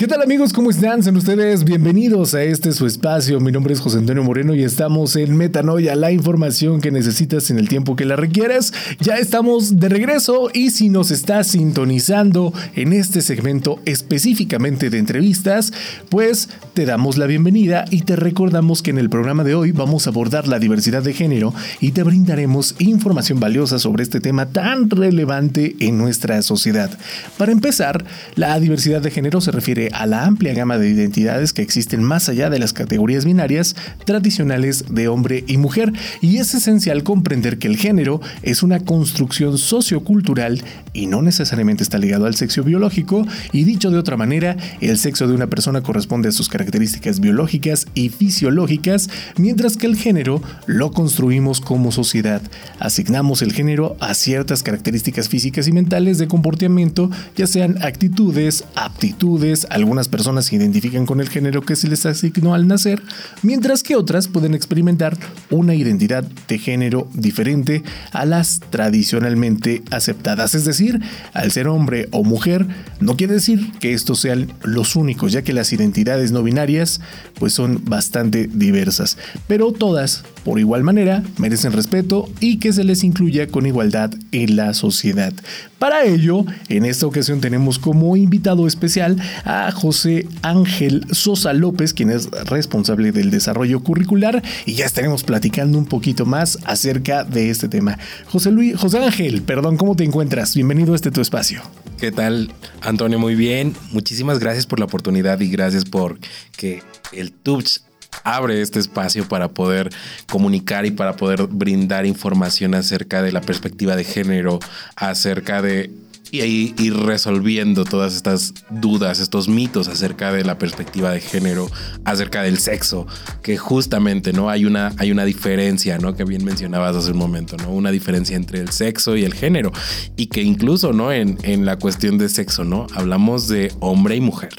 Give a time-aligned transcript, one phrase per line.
[0.00, 0.54] ¿Qué tal amigos?
[0.54, 1.02] ¿Cómo están?
[1.02, 3.38] Sean ustedes bienvenidos a este su espacio.
[3.38, 7.58] Mi nombre es José Antonio Moreno y estamos en Metanoia, la información que necesitas en
[7.58, 8.72] el tiempo que la requieres.
[9.00, 15.70] Ya estamos de regreso y si nos estás sintonizando en este segmento específicamente de entrevistas,
[16.08, 20.06] pues te damos la bienvenida y te recordamos que en el programa de hoy vamos
[20.06, 24.88] a abordar la diversidad de género y te brindaremos información valiosa sobre este tema tan
[24.88, 26.90] relevante en nuestra sociedad.
[27.36, 28.02] Para empezar,
[28.34, 32.28] la diversidad de género se refiere a la amplia gama de identidades que existen más
[32.28, 37.68] allá de las categorías binarias tradicionales de hombre y mujer, y es esencial comprender que
[37.68, 40.62] el género es una construcción sociocultural
[40.92, 45.26] y no necesariamente está ligado al sexo biológico, y dicho de otra manera, el sexo
[45.26, 50.92] de una persona corresponde a sus características biológicas y fisiológicas, mientras que el género lo
[50.92, 52.42] construimos como sociedad.
[52.78, 59.66] Asignamos el género a ciertas características físicas y mentales de comportamiento, ya sean actitudes, aptitudes,
[59.80, 63.02] algunas personas se identifican con el género que se les asignó al nacer,
[63.42, 65.16] mientras que otras pueden experimentar
[65.50, 70.54] una identidad de género diferente a las tradicionalmente aceptadas.
[70.54, 71.00] Es decir,
[71.32, 72.66] al ser hombre o mujer,
[73.00, 77.00] no quiere decir que estos sean los únicos, ya que las identidades no binarias
[77.38, 79.16] pues son bastante diversas,
[79.48, 84.56] pero todas, por igual manera, merecen respeto y que se les incluya con igualdad en
[84.56, 85.32] la sociedad.
[85.78, 92.10] Para ello, en esta ocasión tenemos como invitado especial a José Ángel Sosa López, quien
[92.10, 97.68] es responsable del desarrollo curricular, y ya estaremos platicando un poquito más acerca de este
[97.68, 97.98] tema.
[98.26, 100.54] José Luis, José Ángel, perdón, ¿cómo te encuentras?
[100.54, 101.62] Bienvenido a este tu espacio.
[101.98, 102.52] ¿Qué tal,
[102.82, 103.18] Antonio?
[103.18, 103.74] Muy bien.
[103.92, 106.18] Muchísimas gracias por la oportunidad y gracias por
[106.56, 107.84] que el TUBS
[108.24, 109.90] abre este espacio para poder
[110.30, 114.58] comunicar y para poder brindar información acerca de la perspectiva de género,
[114.96, 115.90] acerca de
[116.32, 121.68] y ir resolviendo todas estas dudas, estos mitos acerca de la perspectiva de género,
[122.04, 123.06] acerca del sexo,
[123.42, 126.14] que justamente no hay una, hay una diferencia, ¿no?
[126.14, 127.70] Que bien mencionabas hace un momento, ¿no?
[127.70, 129.72] Una diferencia entre el sexo y el género.
[130.16, 131.12] Y que incluso, ¿no?
[131.12, 132.86] En, en la cuestión de sexo, ¿no?
[132.94, 134.54] Hablamos de hombre y mujer.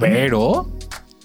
[0.00, 0.77] Pero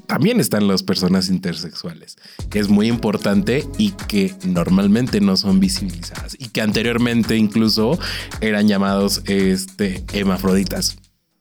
[0.07, 2.17] también están las personas intersexuales,
[2.49, 7.97] que es muy importante y que normalmente no son visibilizadas y que anteriormente incluso
[8.41, 10.97] eran llamados este, hemafroditas.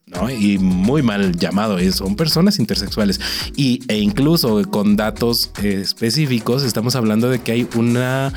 [0.06, 0.30] ¿no?
[0.30, 3.20] Y muy mal llamado, son personas intersexuales.
[3.56, 8.32] Y, e incluso con datos específicos estamos hablando de que hay una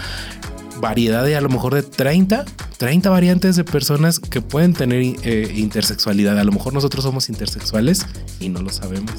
[0.79, 2.45] variedad de a lo mejor de 30,
[2.77, 6.37] 30 variantes de personas que pueden tener eh, intersexualidad.
[6.39, 8.05] A lo mejor nosotros somos intersexuales
[8.39, 9.11] y no lo sabemos.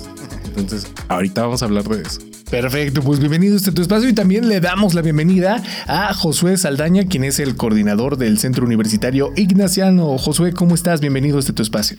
[0.56, 2.20] Entonces, ahorita vamos a hablar de eso.
[2.50, 6.56] Perfecto, pues bienvenido a este tu espacio y también le damos la bienvenida a Josué
[6.56, 10.16] Saldaña, quien es el coordinador del Centro Universitario Ignaciano.
[10.16, 11.00] Josué, ¿cómo estás?
[11.00, 11.98] Bienvenido a este tu espacio.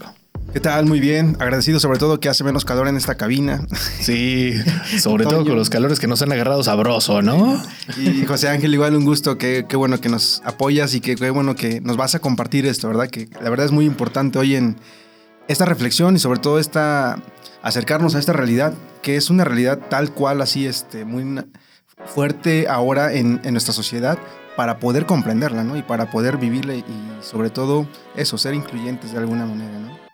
[0.54, 0.86] ¿Qué tal?
[0.86, 1.36] Muy bien.
[1.40, 3.68] Agradecido sobre todo que hace menos calor en esta cabina.
[4.00, 4.54] Sí,
[4.98, 7.62] sobre todo con los calores que nos han agarrado sabroso, ¿no?
[7.98, 9.38] Y José Ángel, igual un gusto.
[9.38, 12.66] Qué, qué bueno que nos apoyas y qué, qué bueno que nos vas a compartir
[12.66, 13.10] esto, ¿verdad?
[13.10, 14.78] Que la verdad es muy importante hoy en
[15.48, 17.22] esta reflexión y sobre todo esta
[17.68, 21.44] acercarnos a esta realidad, que es una realidad tal cual, así, este, muy
[22.06, 24.18] fuerte ahora en, en nuestra sociedad
[24.56, 25.78] para poder comprenderla, ¿no?
[25.78, 26.84] Y para poder vivirla y
[27.22, 30.07] sobre todo eso, ser incluyentes de alguna manera, ¿no?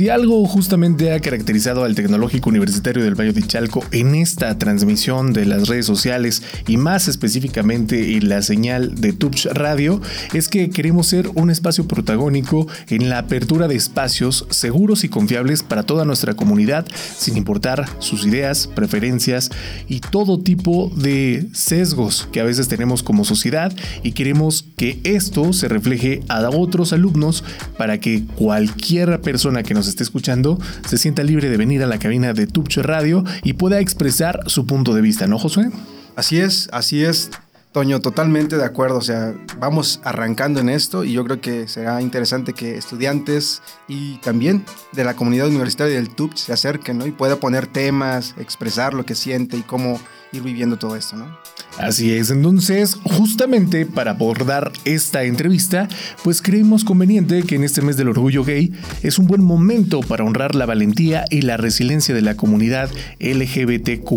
[0.00, 5.34] Si algo justamente ha caracterizado al Tecnológico Universitario del Valle de Chalco en esta transmisión
[5.34, 10.00] de las redes sociales y más específicamente en la señal de Tubch Radio,
[10.32, 15.62] es que queremos ser un espacio protagónico en la apertura de espacios seguros y confiables
[15.62, 16.86] para toda nuestra comunidad,
[17.18, 19.50] sin importar sus ideas, preferencias
[19.86, 23.70] y todo tipo de sesgos que a veces tenemos como sociedad
[24.02, 27.44] y queremos que esto se refleje a otros alumnos
[27.76, 31.98] para que cualquier persona que nos esté escuchando se sienta libre de venir a la
[31.98, 35.70] cabina de Tubche Radio y pueda expresar su punto de vista, ¿no, Josué?
[36.16, 37.30] Así es, así es.
[37.72, 38.98] Toño, totalmente de acuerdo.
[38.98, 44.18] O sea, vamos arrancando en esto y yo creo que será interesante que estudiantes y
[44.18, 47.06] también de la comunidad universitaria del TUP se acerquen ¿no?
[47.06, 50.00] y pueda poner temas, expresar lo que siente y cómo
[50.32, 51.38] ir viviendo todo esto, ¿no?
[51.78, 55.88] Así es, entonces justamente para abordar esta entrevista,
[56.22, 58.72] pues creemos conveniente que en este mes del orgullo gay
[59.02, 62.90] es un buen momento para honrar la valentía y la resiliencia de la comunidad
[63.20, 64.10] LGBTQ+,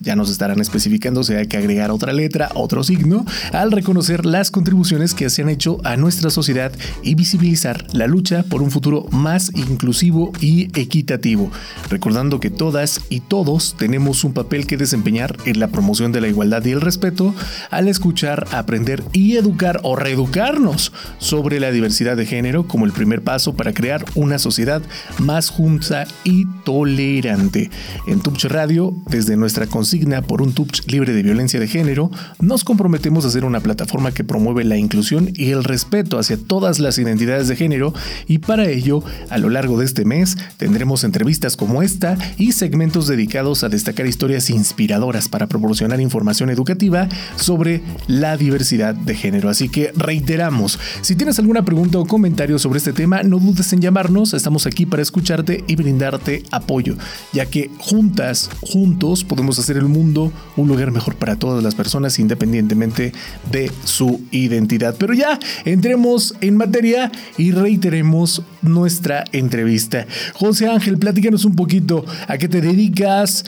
[0.00, 4.50] ya nos estarán especificando si hay que agregar otra letra, otro signo, al reconocer las
[4.50, 6.72] contribuciones que se han hecho a nuestra sociedad
[7.02, 11.50] y visibilizar la lucha por un futuro más inclusivo y equitativo,
[11.90, 16.20] recordando que todas y todos tenemos un papel que desempeñar colaborar en la promoción de
[16.20, 17.34] la igualdad y el respeto
[17.70, 23.22] al escuchar, aprender y educar o reeducarnos sobre la diversidad de género como el primer
[23.22, 24.82] paso para crear una sociedad
[25.18, 27.70] más justa y tolerante.
[28.06, 32.10] En Tupch Radio, desde nuestra consigna por un Tupch libre de violencia de género,
[32.40, 36.78] nos comprometemos a ser una plataforma que promueve la inclusión y el respeto hacia todas
[36.78, 37.92] las identidades de género
[38.26, 43.06] y para ello, a lo largo de este mes, tendremos entrevistas como esta y segmentos
[43.06, 49.48] dedicados a destacar historias inspiradoras para proporcionar información educativa sobre la diversidad de género.
[49.48, 53.80] Así que reiteramos, si tienes alguna pregunta o comentario sobre este tema, no dudes en
[53.80, 56.96] llamarnos, estamos aquí para escucharte y brindarte apoyo,
[57.32, 62.18] ya que juntas, juntos podemos hacer el mundo un lugar mejor para todas las personas
[62.18, 63.12] independientemente
[63.50, 64.96] de su identidad.
[64.98, 70.06] Pero ya entremos en materia y reiteremos nuestra entrevista.
[70.34, 73.44] José Ángel, platícanos un poquito a qué te dedicas,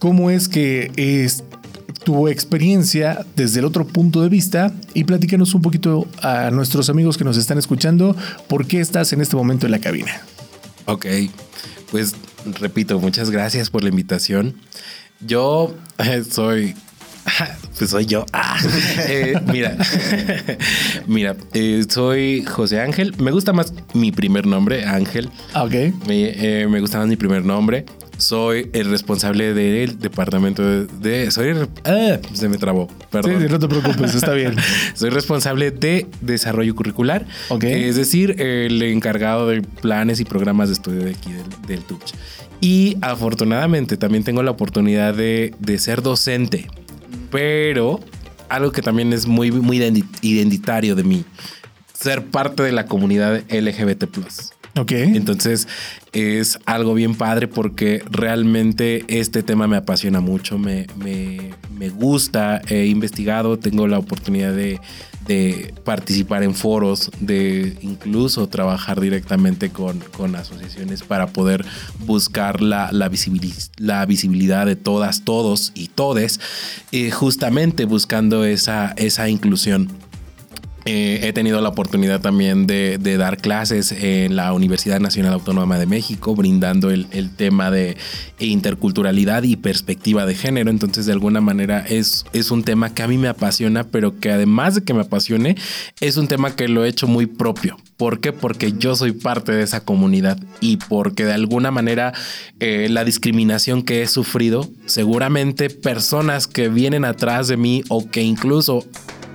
[0.00, 1.44] cómo es que es
[2.04, 7.16] tu experiencia desde el otro punto de vista y platícanos un poquito a nuestros amigos
[7.16, 8.16] que nos están escuchando
[8.48, 10.22] por qué estás en este momento en la cabina.
[10.86, 11.06] Ok,
[11.92, 12.14] pues
[12.58, 14.56] repito, muchas gracias por la invitación.
[15.20, 15.76] Yo
[16.30, 16.74] soy
[17.78, 18.24] pues soy yo.
[18.32, 18.58] Ah,
[19.08, 19.76] eh, mira,
[21.06, 23.14] mira, eh, soy José Ángel.
[23.18, 25.28] Me gusta más mi primer nombre, Ángel.
[25.52, 25.72] Ah, ok.
[26.06, 27.84] Me, eh, me gusta más mi primer nombre.
[28.20, 31.30] Soy el responsable del departamento de.
[31.30, 31.54] soy.
[31.84, 32.88] ah, se me trabó.
[33.10, 33.40] Perdón.
[33.40, 34.56] Sí, no te preocupes, está bien.
[34.94, 37.26] soy responsable de desarrollo curricular.
[37.48, 37.64] Ok.
[37.64, 42.14] Es decir, el encargado de planes y programas de estudio de aquí del, del TUPCH.
[42.60, 46.68] Y afortunadamente también tengo la oportunidad de, de ser docente
[47.30, 48.00] pero
[48.48, 49.78] algo que también es muy, muy
[50.22, 51.24] identitario de mí,
[51.92, 54.04] ser parte de la comunidad LGBT.
[54.76, 54.92] Ok.
[54.92, 55.68] Entonces
[56.12, 62.86] es algo bien padre porque realmente este tema me apasiona mucho, me, me, gusta, he
[62.86, 64.80] investigado, tengo la oportunidad de,
[65.26, 71.64] de participar en foros, de incluso trabajar directamente con, con asociaciones para poder
[72.00, 73.10] buscar la, la,
[73.78, 76.40] la, visibilidad de todas, todos y todes,
[76.92, 79.88] eh, justamente buscando esa, esa inclusión.
[80.86, 85.86] Eh, he tenido la oportunidad también de, dar clases en la Universidad Nacional Autónoma de
[85.86, 87.96] México, brindando el, el, tema de
[88.38, 90.70] interculturalidad y perspectiva de género.
[90.70, 94.30] Entonces, de alguna manera, es, es un tema que a mí me apasiona, pero que
[94.30, 95.56] además de que me apasione,
[96.00, 97.76] es un tema que lo he hecho muy propio.
[97.96, 98.32] ¿Por qué?
[98.32, 102.14] Porque yo soy parte de esa comunidad y porque de alguna manera
[102.58, 108.22] eh, la discriminación que he sufrido, seguramente personas que vienen atrás de mí o que
[108.22, 108.86] incluso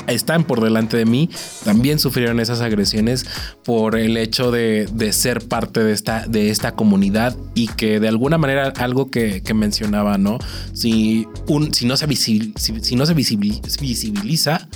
[0.07, 1.29] están por delante de mí
[1.63, 3.25] también sufrieron esas agresiones
[3.63, 8.07] por el hecho de, de ser parte de esta, de esta comunidad y que de
[8.07, 10.37] alguna manera algo que, que mencionaba, ¿no?
[10.73, 14.67] Si, un, si no se, si, si no se visibiliza,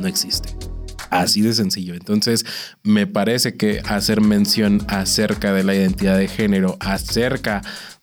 [0.00, 0.50] no existe.
[1.10, 1.92] Así de sencillo.
[1.92, 2.46] Entonces,
[2.82, 7.60] me parece que hacer mención acerca de la identidad de género, acerca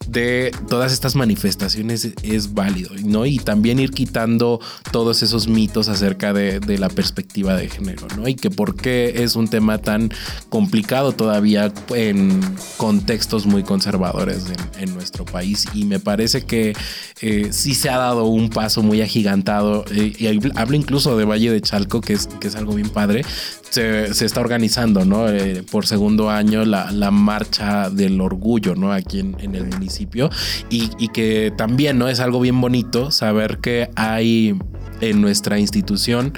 [0.07, 3.25] de todas estas manifestaciones es válido, ¿no?
[3.25, 4.59] Y también ir quitando
[4.91, 8.27] todos esos mitos acerca de, la perspectiva de género, ¿no?
[8.27, 10.11] Y que por qué es un tema tan
[10.49, 12.39] complicado todavía en
[12.77, 14.45] contextos muy conservadores
[14.77, 15.65] en, en nuestro país.
[15.73, 16.73] Y me parece que
[17.21, 21.51] eh, sí se ha dado un paso muy agigantado, eh, y hablo incluso de Valle
[21.51, 23.25] de Chalco, que es, que es algo bien padre,
[23.69, 25.29] se, está organizando, ¿no?
[25.29, 28.91] Eh, por segundo año la, la, marcha del orgullo, ¿no?
[28.91, 30.29] Aquí en, en el municipio.
[30.69, 32.07] Y, y, que también, ¿no?
[32.07, 34.55] Es algo bien bonito saber que hay
[35.01, 36.33] en nuestra institución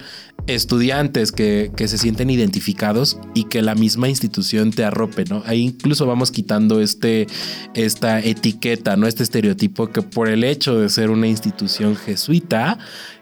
[0.47, 5.43] estudiantes que, que, se sienten identificados y que la misma institución te arrope, ¿no?
[5.45, 7.27] Ahí incluso vamos quitando este,
[7.73, 9.07] esta etiqueta, ¿no?
[9.07, 12.79] Este estereotipo que por el hecho de ser una institución jesuita,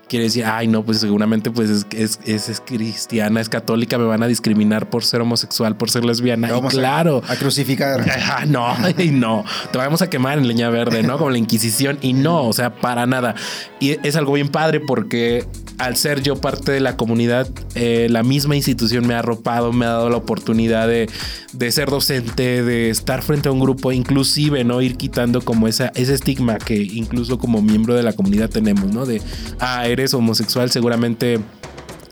[0.09, 4.05] quiere decir, ay, no, pues seguramente pues es, es, es, es, cristiana, es católica, me
[4.05, 6.49] van a discriminar por ser homosexual, por ser lesbiana.
[6.49, 7.21] Y claro.
[7.27, 8.05] A, a crucificar.
[8.31, 9.45] Ah, no, y no.
[9.71, 11.17] Te vamos a quemar en leña verde, ¿no?
[11.17, 11.97] Como la Inquisición.
[12.01, 13.35] Y no, o sea, para nada.
[13.79, 15.47] Y es algo bien padre porque
[15.79, 19.85] al ser yo parte de la comunidad, eh, la misma institución me ha arropado, me
[19.85, 21.09] ha dado la oportunidad de,
[21.53, 24.81] de, ser docente, de estar frente a un grupo, inclusive, ¿no?
[24.81, 29.05] Ir quitando como esa, ese estigma que incluso como miembro de la comunidad tenemos, ¿no?
[29.05, 29.21] De,
[29.59, 31.39] ah, eres homosexual, seguramente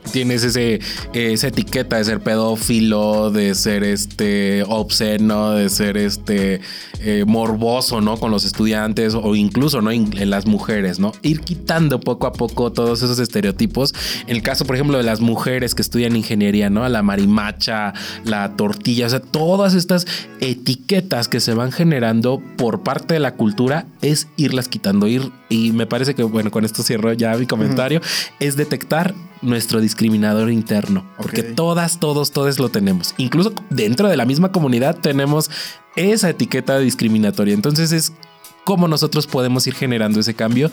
[0.08, 0.80] tienes ese,
[1.14, 6.62] esa etiqueta de ser pedófilo, de ser este obsceno, de ser este
[7.00, 8.18] eh, morboso, ¿no?
[8.18, 9.92] Con los estudiantes o incluso, ¿no?
[9.92, 11.12] En las mujeres, ¿no?
[11.22, 13.94] Ir quitando poco a poco todos esos estereotipos.
[14.28, 16.88] En el caso, por ejemplo, de las mujeres que estudian ingeniería, ¿no?
[16.90, 20.06] La marimacha, la tortilla, o sea, todas estas
[20.40, 25.72] etiquetas que se van generando por parte de la cultura es irlas quitando, ir y
[25.72, 28.02] me parece que, bueno, con esto cierro ya mi comentario,
[28.40, 33.14] es detectar nuestro discriminador interno, porque todas, todos, todos lo tenemos.
[33.18, 35.50] Incluso dentro de la misma comunidad tenemos
[35.96, 37.54] esa etiqueta discriminatoria.
[37.54, 38.14] Entonces es
[38.68, 40.70] cómo nosotros podemos ir generando ese cambio.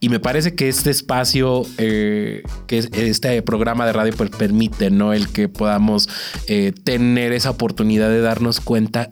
[0.00, 5.12] Y me parece que este espacio, eh, que este programa de radio pues, permite, ¿no?
[5.12, 6.08] El que podamos
[6.46, 9.10] eh, tener esa oportunidad de darnos cuenta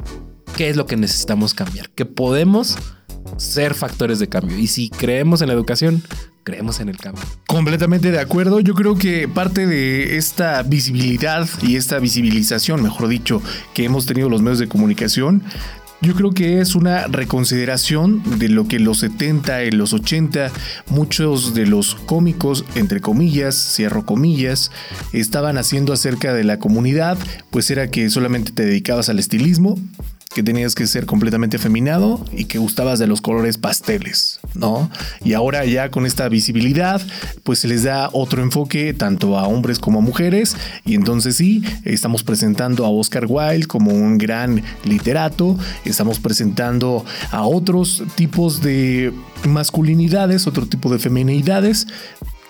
[0.56, 2.78] qué es lo que necesitamos cambiar, que podemos
[3.36, 4.56] ser factores de cambio.
[4.56, 6.02] Y si creemos en la educación,
[6.44, 7.22] creemos en el cambio.
[7.46, 8.60] Completamente de acuerdo.
[8.60, 13.42] Yo creo que parte de esta visibilidad y esta visibilización, mejor dicho,
[13.74, 15.42] que hemos tenido los medios de comunicación,
[16.02, 20.50] yo creo que es una reconsideración de lo que en los 70, en los 80,
[20.88, 24.72] muchos de los cómicos, entre comillas, cierro comillas,
[25.12, 27.18] estaban haciendo acerca de la comunidad,
[27.50, 29.78] pues era que solamente te dedicabas al estilismo,
[30.34, 34.90] que tenías que ser completamente afeminado y que gustabas de los colores pasteles, ¿no?
[35.24, 37.00] Y ahora ya con esta visibilidad,
[37.42, 40.56] pues se les da otro enfoque tanto a hombres como a mujeres.
[40.84, 47.46] Y entonces sí, estamos presentando a Oscar Wilde como un gran literato, estamos presentando a
[47.46, 49.12] otros tipos de
[49.44, 51.86] masculinidades, otro tipo de feminidades,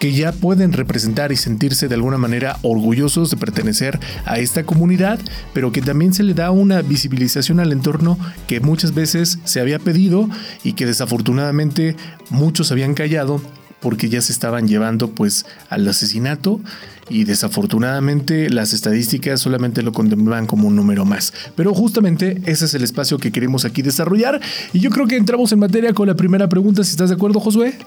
[0.02, 5.20] que ya pueden representar y sentirse de alguna manera orgullosos de pertenecer a esta comunidad,
[5.54, 8.18] pero que también se le da una visibilización al entorno
[8.48, 10.28] que muchas veces se había pedido
[10.64, 11.94] y que desafortunadamente
[12.30, 13.40] muchos habían callado
[13.78, 16.60] porque ya se estaban llevando pues al asesinato
[17.08, 21.32] y desafortunadamente las estadísticas solamente lo contemplan como un número más.
[21.54, 24.40] Pero justamente ese es el espacio que queremos aquí desarrollar
[24.72, 27.38] y yo creo que entramos en materia con la primera pregunta, si estás de acuerdo
[27.38, 27.78] Josué.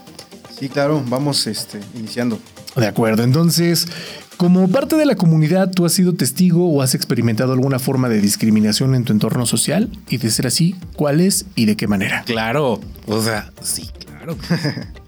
[0.58, 2.40] Sí, claro, vamos este, iniciando.
[2.76, 3.88] De acuerdo, entonces,
[4.38, 8.20] como parte de la comunidad, ¿tú has sido testigo o has experimentado alguna forma de
[8.20, 9.90] discriminación en tu entorno social?
[10.10, 12.24] Y de ser así, ¿cuál es y de qué manera?
[12.26, 14.38] Claro, o sea, sí, claro.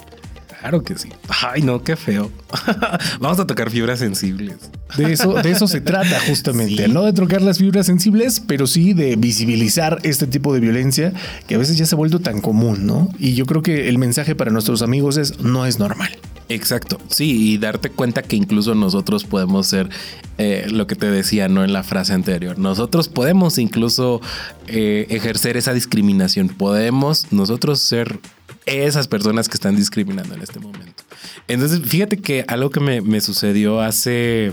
[0.60, 1.10] Claro que sí.
[1.44, 2.32] Ay, no, qué feo.
[3.20, 4.56] Vamos a tocar fibras sensibles.
[4.98, 8.94] De eso, de eso se trata justamente, no de trocar las fibras sensibles, pero sí
[8.94, 11.14] de visibilizar este tipo de violencia
[11.48, 13.10] que a veces ya se ha vuelto tan común, ¿no?
[13.20, 16.10] Y yo creo que el mensaje para nuestros amigos es no es normal.
[16.50, 19.90] Exacto, sí, y darte cuenta que incluso nosotros podemos ser
[20.38, 21.64] eh, lo que te decía, ¿no?
[21.66, 24.22] En la frase anterior, nosotros podemos incluso
[24.68, 28.20] eh, ejercer esa discriminación, podemos nosotros ser
[28.68, 31.04] esas personas que están discriminando en este momento.
[31.48, 34.52] Entonces, fíjate que algo que me, sucedió hace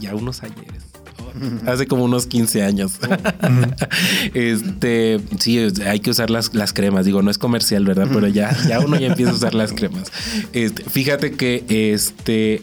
[0.00, 0.82] ya unos ayeres.
[1.66, 2.92] Hace como unos 15 años.
[4.34, 7.06] este, sí, hay que usar las, las, cremas.
[7.06, 8.08] Digo, no es comercial, ¿verdad?
[8.12, 10.12] Pero ya, ya uno ya empieza a usar las cremas.
[10.52, 11.64] Este, fíjate que
[11.94, 12.62] este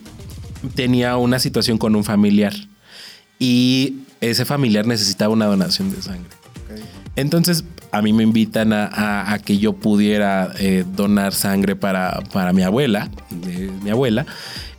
[0.75, 2.53] tenía una situación con un familiar
[3.39, 6.29] y ese familiar necesitaba una donación de sangre.
[7.15, 12.63] Entonces, a mí me invitan a, que yo pudiera eh, donar sangre para, para mi
[12.63, 13.09] abuela,
[13.83, 14.25] mi abuela.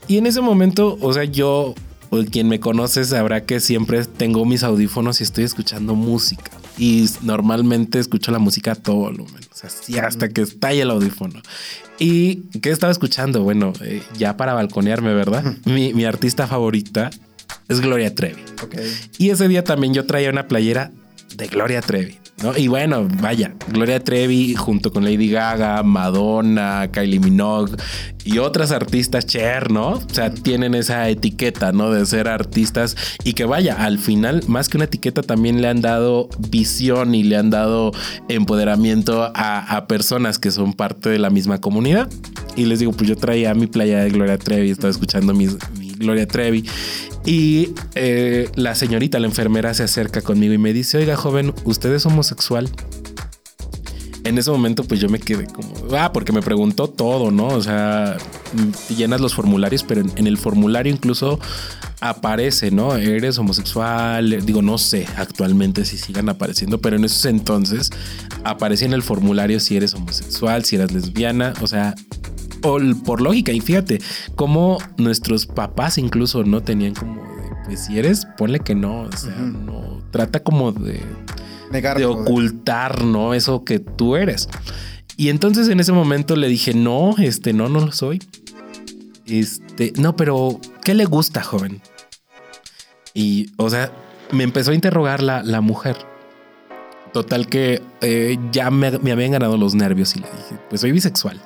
[0.09, 1.75] Y en ese momento, o sea, yo,
[2.31, 6.51] quien me conoce sabrá que siempre tengo mis audífonos y estoy escuchando música.
[6.79, 10.91] Y normalmente escucho la música a todo volumen, o sea, sí, hasta que estalla el
[10.91, 11.43] audífono.
[11.99, 13.43] ¿Y qué estaba escuchando?
[13.43, 15.45] Bueno, eh, ya para balconearme, ¿verdad?
[15.67, 17.11] mi, mi, artista favorita
[17.69, 18.43] es Gloria Trevi.
[19.19, 20.91] Y ese día también yo traía una playera
[21.37, 22.19] de Gloria Trevi.
[22.57, 27.77] Y bueno, vaya, Gloria Trevi junto con Lady Gaga, Madonna, Kylie Minogue
[28.25, 29.91] y otras artistas Cher, ¿no?
[29.91, 31.91] O sea, tienen esa etiqueta, ¿no?
[31.91, 35.83] De ser artistas y que vaya, al final, más que una etiqueta, también le han
[35.83, 37.93] dado visión y le han dado
[38.29, 42.09] empoderamiento a, personas que son parte de la misma comunidad.
[42.57, 45.47] Y les digo, pues yo traía mi playa de Gloria Trevi, estaba escuchando mi,
[45.79, 46.65] mi Gloria Trevi
[47.25, 51.93] y eh, la señorita, la enfermera, se acerca conmigo y me dice, oiga joven, ¿usted
[51.93, 52.69] es homosexual?
[54.25, 57.49] En ese momento pues yo me quedé como, ah, porque me preguntó todo, ¿no?
[57.49, 58.17] O sea,
[58.97, 61.39] llenas los formularios, pero en, el formulario incluso
[62.01, 62.97] aparece, ¿no?
[62.97, 67.91] Eres homosexual, digo, no sé actualmente si sigan apareciendo, pero en esos entonces
[68.45, 71.95] aparecía en el formulario si eres homosexual, si eras lesbiana, o sea,
[72.61, 74.01] por lógica, y fíjate,
[74.35, 79.17] como nuestros papás incluso no tenían como de, pues si eres, ponle que no, o
[79.17, 81.01] sea, no, trata como de,
[81.71, 83.35] de ocultar, ¿no?
[83.35, 84.49] Eso que tú eres.
[85.17, 88.21] Y entonces en ese momento le dije, no, este, no, no lo soy.
[89.27, 91.81] Este, no, pero ¿qué le gusta, joven?
[93.15, 93.93] Y, o sea,
[94.33, 95.97] me empezó a interrogar la, la mujer.
[97.13, 100.93] Total que eh, ya me, me habían ganado los nervios y le dije, pues soy
[100.93, 101.41] bisexual.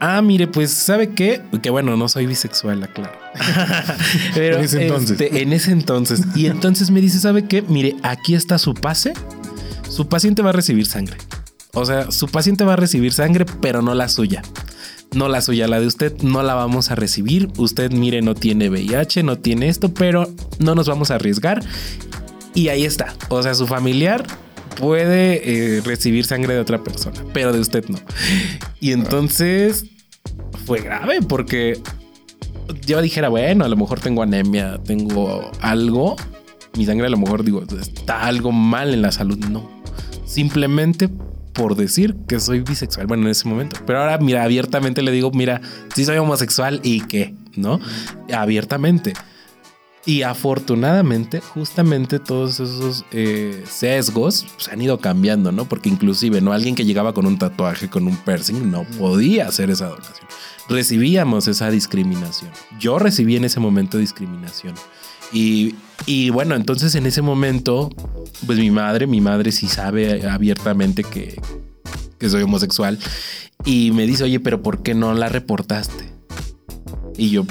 [0.00, 1.42] Ah, mire, pues, ¿sabe qué?
[1.62, 3.12] Que bueno, no soy bisexual, claro.
[4.34, 5.20] Pero En ese entonces.
[5.20, 6.22] este, en ese entonces.
[6.34, 7.60] Y entonces me dice, ¿sabe qué?
[7.62, 9.12] Mire, aquí está su pase.
[9.88, 11.18] Su paciente va a recibir sangre.
[11.74, 14.42] O sea, su paciente va a recibir sangre, pero no la suya.
[15.12, 17.48] No la suya, la de usted no la vamos a recibir.
[17.58, 21.62] Usted, mire, no tiene VIH, no tiene esto, pero no nos vamos a arriesgar.
[22.54, 23.14] Y ahí está.
[23.28, 24.24] O sea, su familiar
[24.80, 27.98] puede eh, recibir sangre de otra persona, pero de usted no.
[28.80, 29.84] Y entonces
[30.64, 31.78] fue grave porque
[32.86, 36.16] yo dijera, bueno, a lo mejor tengo anemia, tengo algo.
[36.76, 39.38] Mi sangre a lo mejor digo, está algo mal en la salud.
[39.38, 39.68] No.
[40.24, 41.08] Simplemente
[41.52, 43.06] por decir que soy bisexual.
[43.06, 43.76] Bueno, en ese momento.
[43.86, 45.60] Pero ahora, mira, abiertamente le digo, mira,
[45.94, 47.80] sí soy homosexual y qué, ¿no?
[48.32, 49.12] Abiertamente.
[50.06, 55.66] Y afortunadamente, justamente todos esos eh, sesgos se han ido cambiando, ¿no?
[55.66, 56.52] Porque inclusive, ¿no?
[56.52, 60.26] Alguien que llegaba con un tatuaje, con un piercing, no podía hacer esa donación.
[60.70, 62.50] Recibíamos esa discriminación.
[62.78, 64.74] Yo recibí en ese momento discriminación.
[65.32, 65.74] Y,
[66.06, 67.90] y bueno, entonces en ese momento,
[68.46, 71.38] pues mi madre, mi madre sí sabe abiertamente que,
[72.18, 72.98] que soy homosexual.
[73.66, 76.10] Y me dice, oye, pero ¿por qué no la reportaste?
[77.18, 77.44] Y yo,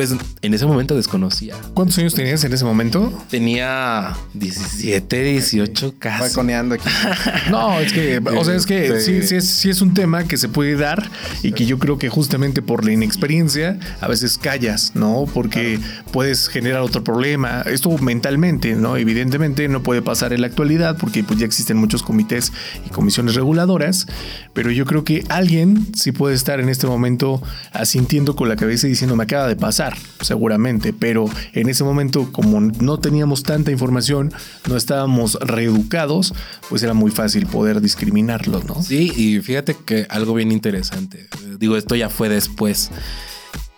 [0.00, 1.56] pues en ese momento desconocía.
[1.74, 3.12] ¿Cuántos años tenías en ese momento?
[3.28, 6.20] Tenía 17, 18 casi.
[6.22, 6.88] Balconeando aquí.
[7.50, 10.36] No, es que, o sea, es que sí, sí es, sí es un tema que
[10.36, 11.10] se puede dar
[11.42, 15.26] y que yo creo que justamente por la inexperiencia a veces callas, ¿no?
[15.34, 15.78] Porque
[16.12, 17.62] puedes generar otro problema.
[17.66, 18.96] Esto mentalmente, ¿no?
[18.96, 22.52] Evidentemente no puede pasar en la actualidad porque pues ya existen muchos comités
[22.86, 24.06] y comisiones reguladoras,
[24.54, 27.42] pero yo creo que alguien sí puede estar en este momento
[27.72, 29.89] asintiendo con la cabeza y diciendo me acaba de pasar,
[30.20, 34.32] seguramente, pero en ese momento como no teníamos tanta información,
[34.68, 36.34] no estábamos reeducados,
[36.68, 38.82] pues era muy fácil poder discriminarlos, ¿no?
[38.82, 41.28] Sí, y fíjate que algo bien interesante.
[41.58, 42.90] Digo, esto ya fue después.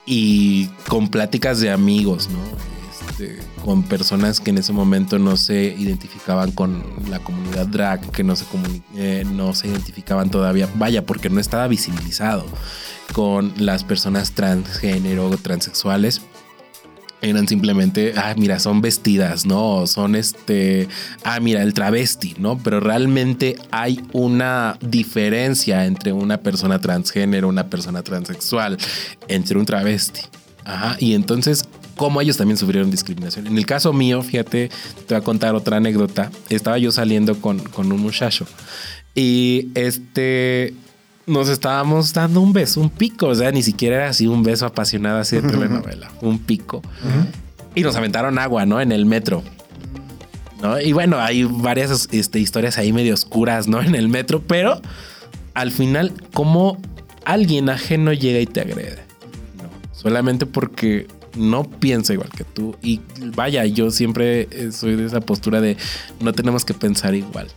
[0.05, 2.72] Y con pláticas de amigos, ¿no?
[3.09, 8.25] Este, con personas que en ese momento no se identificaban con la comunidad drag, que
[8.25, 8.45] no se,
[8.97, 12.47] eh, no se identificaban todavía, vaya, porque no estaba visibilizado
[13.13, 16.23] con las personas transgénero, transexuales.
[17.21, 19.87] Eran simplemente, ah, mira, son vestidas, ¿no?
[19.87, 20.89] Son este,
[21.23, 22.59] ah, mira, el travesti, ¿no?
[22.59, 28.77] Pero realmente hay una diferencia entre una persona transgénero, una persona transexual,
[29.29, 30.23] entre un travesti.
[30.65, 31.65] Ajá, y entonces,
[31.97, 33.47] como ellos también sufrieron discriminación.
[33.47, 34.69] En el caso mío, fíjate,
[35.07, 36.31] te voy a contar otra anécdota.
[36.49, 38.47] Estaba yo saliendo con, con un muchacho
[39.15, 40.75] y este
[41.27, 44.67] nos estábamos dando un beso, un pico, o sea, ni siquiera era así un beso
[44.67, 46.83] apasionado así de telenovela, un pico.
[47.75, 48.81] Y nos aventaron agua, ¿no?
[48.81, 49.43] En el metro.
[50.61, 50.81] ¿No?
[50.81, 53.81] Y bueno, hay varias este, historias ahí medio oscuras, ¿no?
[53.83, 54.81] En el metro, pero
[55.55, 56.81] al final, como
[57.25, 59.03] alguien ajeno llega y te agrede.
[59.57, 59.71] ¿no?
[59.93, 62.77] Solamente porque no piensa igual que tú.
[62.83, 63.01] Y
[63.35, 65.77] vaya, yo siempre eh, soy de esa postura de
[66.21, 67.49] no tenemos que pensar igual,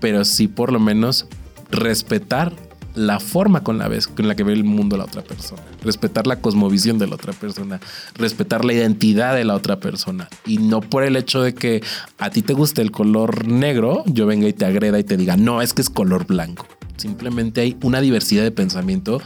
[0.00, 1.26] pero sí por lo menos
[1.70, 2.52] respetar
[2.94, 6.26] la forma con la, vez, con la que ve el mundo la otra persona, respetar
[6.26, 7.80] la cosmovisión de la otra persona,
[8.14, 11.82] respetar la identidad de la otra persona y no por el hecho de que
[12.18, 15.36] a ti te guste el color negro, yo venga y te agreda y te diga,
[15.36, 16.66] no, es que es color blanco.
[16.96, 19.22] Simplemente hay una diversidad de pensamiento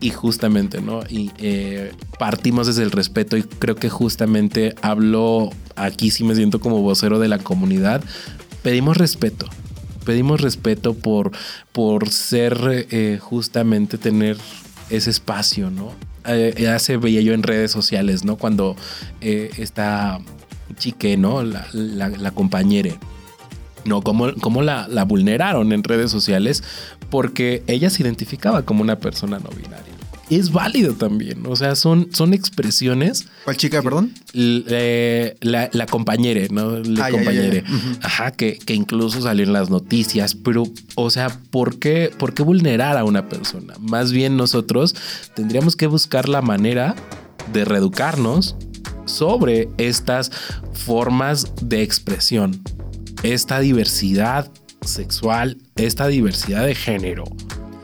[0.00, 1.00] y justamente, ¿no?
[1.08, 6.60] Y eh, partimos desde el respeto y creo que justamente hablo, aquí sí me siento
[6.60, 8.02] como vocero de la comunidad,
[8.62, 9.46] pedimos respeto,
[10.04, 11.32] pedimos respeto por,
[11.72, 14.38] por ser eh, justamente tener
[14.88, 15.92] ese espacio, ¿no?
[16.26, 18.36] Eh, ya se veía yo en redes sociales, ¿no?
[18.36, 18.76] Cuando
[19.20, 20.20] eh, esta
[20.76, 21.42] chique, ¿no?
[21.42, 22.94] La, compañera.
[23.84, 26.62] No, cómo, cómo la, la, vulneraron en redes sociales
[27.08, 29.89] porque ella se identificaba como una persona no binaria.
[30.30, 33.26] Es válido también, o sea, son, son expresiones.
[33.44, 34.14] ¿Cuál chica, perdón?
[34.32, 36.78] Le, la, la compañera, ¿no?
[36.78, 37.64] La Ah.
[37.68, 37.98] Ujú.
[38.02, 40.64] Ajá, que, que incluso salió en las noticias, pero,
[40.94, 43.74] o sea, ¿por qué, ¿por qué vulnerar a una persona?
[43.80, 44.94] Más bien nosotros
[45.34, 46.94] tendríamos que buscar la manera
[47.52, 48.54] de reeducarnos
[49.06, 50.30] sobre estas
[50.72, 52.62] formas de expresión,
[53.24, 54.50] esta diversidad
[54.82, 57.24] sexual, esta diversidad de género,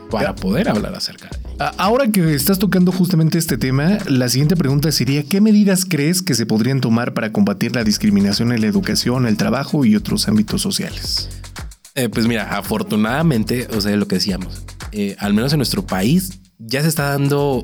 [0.09, 4.91] para poder hablar acerca de Ahora que estás tocando justamente este tema, la siguiente pregunta
[4.91, 9.25] sería, ¿qué medidas crees que se podrían tomar para combatir la discriminación en la educación,
[9.25, 11.29] el trabajo y otros ámbitos sociales?
[11.95, 16.39] Eh, pues mira, afortunadamente, o sea, lo que decíamos, eh, al menos en nuestro país
[16.59, 17.63] ya se está dando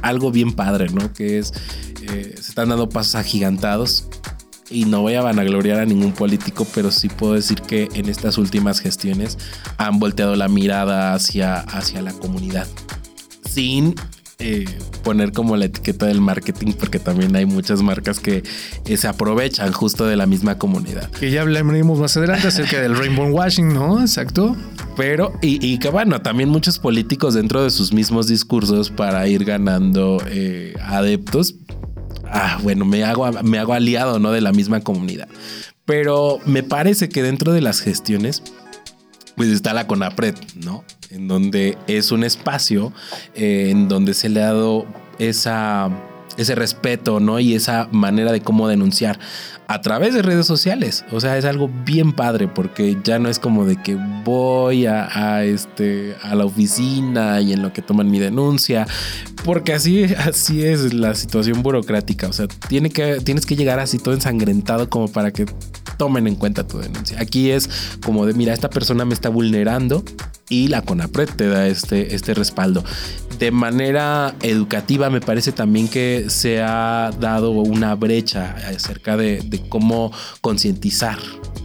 [0.00, 1.12] algo bien padre, ¿no?
[1.12, 1.52] Que es,
[2.10, 4.08] eh, están dando pasos agigantados
[4.70, 8.38] y no voy a vanagloriar a ningún político, pero sí puedo decir que en estas
[8.38, 9.36] últimas gestiones
[9.76, 12.66] han volteado la mirada hacia, hacia la comunidad.
[13.54, 13.94] Sin
[14.40, 14.64] eh,
[15.04, 18.42] poner como la etiqueta del marketing, porque también hay muchas marcas que
[18.84, 21.08] eh, se aprovechan justo de la misma comunidad.
[21.12, 24.00] Que ya hablaremos más adelante acerca del rainbow washing, ¿no?
[24.00, 24.56] Exacto.
[24.96, 29.44] Pero, y, y, que bueno, también muchos políticos dentro de sus mismos discursos para ir
[29.44, 31.54] ganando eh, adeptos,
[32.26, 34.32] ah, bueno, me hago, me hago aliado, ¿no?
[34.32, 35.28] De la misma comunidad.
[35.84, 38.42] Pero me parece que dentro de las gestiones,
[39.36, 40.84] pues está la CONAPRED, ¿no?
[41.10, 42.92] En donde es un espacio
[43.34, 44.86] eh, en donde se le ha dado
[45.18, 45.90] esa,
[46.36, 47.40] ese respeto, ¿no?
[47.40, 49.18] Y esa manera de cómo denunciar
[49.66, 51.04] a través de redes sociales.
[51.10, 55.44] O sea, es algo bien padre porque ya no es como de que voy a,
[55.44, 58.86] este, a la oficina y en lo que toman mi denuncia,
[59.44, 62.28] porque así, así es la situación burocrática.
[62.28, 65.46] O sea, tiene que, tienes que llegar así todo ensangrentado como para que
[65.96, 67.18] tomen en cuenta tu denuncia.
[67.20, 67.68] Aquí es
[68.04, 70.04] como de, mira, esta persona me está vulnerando
[70.48, 72.84] y la CONAPRED te da este, este respaldo.
[73.38, 80.12] De manera educativa me parece también que se ha dado una brecha acerca de, cómo
[80.40, 81.18] concientizar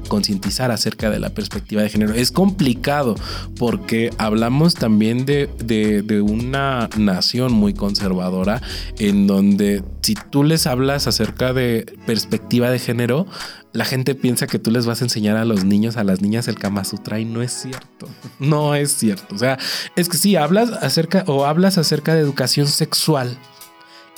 [0.09, 2.13] concientizar acerca de la perspectiva de género.
[2.13, 3.15] Es complicado
[3.57, 8.61] porque hablamos también de, de, una nación muy conservadora
[8.97, 13.27] en donde si tú les hablas acerca de perspectiva de género,
[13.71, 16.47] la gente piensa que tú les vas a enseñar a los niños, a las niñas
[16.47, 18.09] el Kama Sutra y no es cierto.
[18.39, 19.35] No es cierto.
[19.35, 19.59] O sea,
[19.95, 23.37] es que si hablas acerca o hablas acerca de educación sexual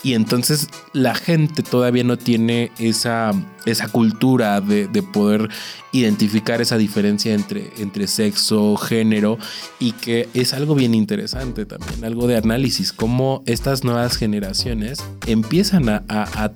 [0.04, 3.32] y entonces la gente todavía no tiene esa,
[3.66, 5.50] esa cultura de, poder
[5.92, 9.38] identificar esa diferencia entre, entre sexo, género,
[9.80, 15.90] y que es algo bien interesante también, algo de análisis, cómo estas nuevas generaciones empiezan
[15.90, 16.02] a,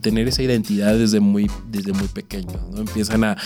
[0.02, 2.80] tener esa identidad desde muy, desde muy pequeños, ¿no?
[2.80, 3.38] Empiezan a,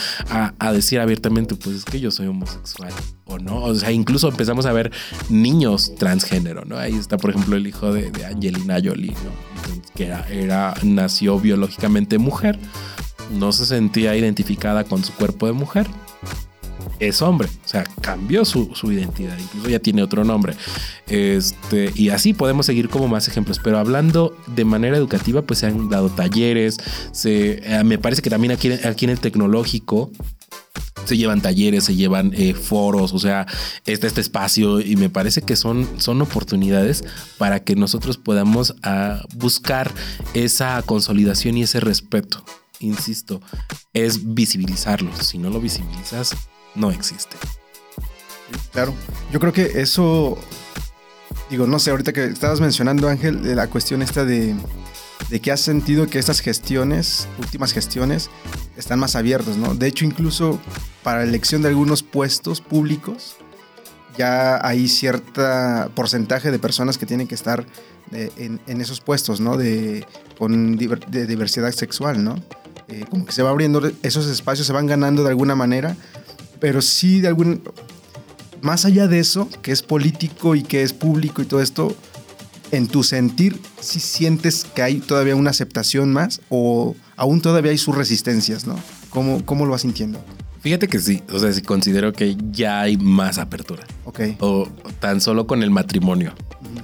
[0.59, 2.91] a, decir abiertamente, pues es que yo soy homosexual,
[3.25, 4.91] o no, o sea, incluso empezamos a ver
[5.29, 6.77] niños transgénero, ¿no?
[6.77, 9.49] Ahí está, por ejemplo, el hijo de, de Angelina Jolie, ¿no?
[9.95, 12.57] que era, nació biológicamente mujer,
[13.29, 15.87] no se sentía identificada con su cuerpo de mujer,
[16.99, 20.55] es hombre, o sea, cambió su, identidad, incluso ya tiene otro nombre.
[21.07, 25.67] Este, y así podemos seguir como más ejemplos, pero hablando de manera educativa, pues se
[25.67, 26.77] han dado talleres,
[27.11, 30.11] se, eh, me parece que también aquí, aquí en el tecnológico
[31.05, 33.47] se llevan talleres, se llevan eh, foros, o sea,
[33.85, 37.03] está este espacio y me parece que son, son oportunidades
[37.37, 39.91] para que nosotros podamos ah, buscar
[40.33, 42.43] esa consolidación y ese respeto.
[42.79, 43.41] Insisto,
[43.93, 45.15] es visibilizarlo.
[45.21, 46.35] Si no lo visibilizas,
[46.75, 47.35] no existe.
[48.71, 48.93] Claro,
[49.31, 50.37] yo creo que eso,
[51.49, 54.55] digo, no sé, ahorita que estabas mencionando, Ángel, la cuestión esta de,
[55.29, 58.29] de que has sentido que estas gestiones, últimas gestiones,
[58.77, 59.75] están más abiertos, ¿no?
[59.75, 60.59] De hecho, incluso
[61.03, 63.35] para elección de algunos puestos públicos,
[64.17, 65.41] ya hay cierto
[65.95, 67.65] porcentaje de personas que tienen que estar
[68.11, 68.31] eh,
[68.65, 69.55] en, esos puestos, ¿no?
[69.57, 70.05] De,
[70.37, 72.35] con de diversidad sexual, ¿no?
[72.89, 75.95] Eh, como que se va abriendo, esos espacios se van ganando de alguna manera,
[76.59, 77.61] pero sí de algún...
[78.61, 81.95] Más allá de eso, que es político y que es público y todo esto,
[82.71, 87.77] en tu sentir, si sientes que hay todavía una aceptación más o aún todavía hay
[87.77, 88.75] sus resistencias, ¿no?
[89.09, 90.19] ¿Cómo, cómo lo vas sintiendo?
[90.61, 93.85] Fíjate que sí, o sea, sí considero que ya hay más apertura.
[94.03, 94.21] Ok.
[94.39, 94.67] O
[94.99, 96.33] tan solo con el matrimonio.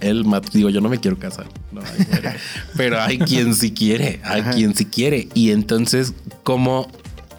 [0.02, 1.48] El digo, yo no me quiero casar,
[2.78, 5.30] pero hay quien sí quiere, hay quien sí quiere.
[5.34, 6.88] Y entonces, ¿cómo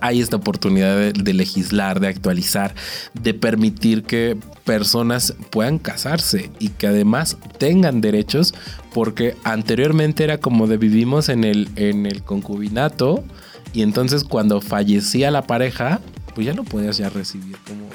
[0.01, 2.75] hay esta oportunidad de, legislar, de actualizar,
[3.15, 8.55] de permitir que personas puedan casarse y que además tengan derechos,
[8.93, 13.25] porque anteriormente era como de vivimos en el, en el concubinato
[13.73, 16.01] y entonces cuando fallecía la pareja,
[16.35, 17.87] pues ya no podías ya recibir como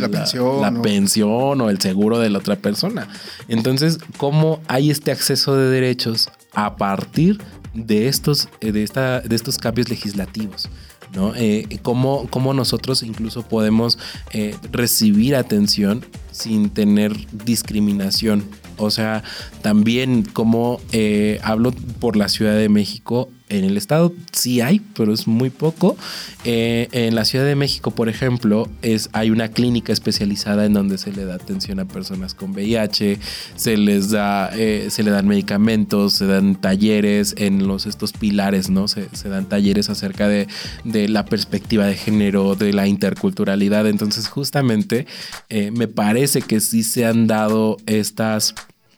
[0.00, 3.08] la, pensión, la pensión o el seguro de la otra persona.
[3.48, 7.40] Entonces, ¿cómo hay este acceso de derechos a partir
[7.74, 10.68] de estos, de esta, de estos cambios legislativos?
[11.14, 11.32] ¿no?
[11.36, 13.98] Eh, cómo, nosotros incluso podemos
[14.32, 18.44] eh, recibir atención sin tener discriminación.
[18.76, 19.22] O sea,
[19.62, 25.12] también como eh, hablo por la Ciudad de México, en el estado sí hay, pero
[25.12, 25.96] es muy poco.
[26.44, 30.96] Eh, en la Ciudad de México, por ejemplo, es, hay una clínica especializada en donde
[30.96, 33.18] se le da atención a personas con VIH,
[33.54, 38.70] se les da, eh, se le dan medicamentos, se dan talleres en los estos pilares,
[38.70, 38.88] ¿no?
[38.88, 40.48] Se, dan talleres acerca de,
[40.84, 43.86] de, la perspectiva de género, de la interculturalidad.
[43.86, 45.06] Entonces, justamente,
[45.50, 48.54] me parece que sí se han dado estas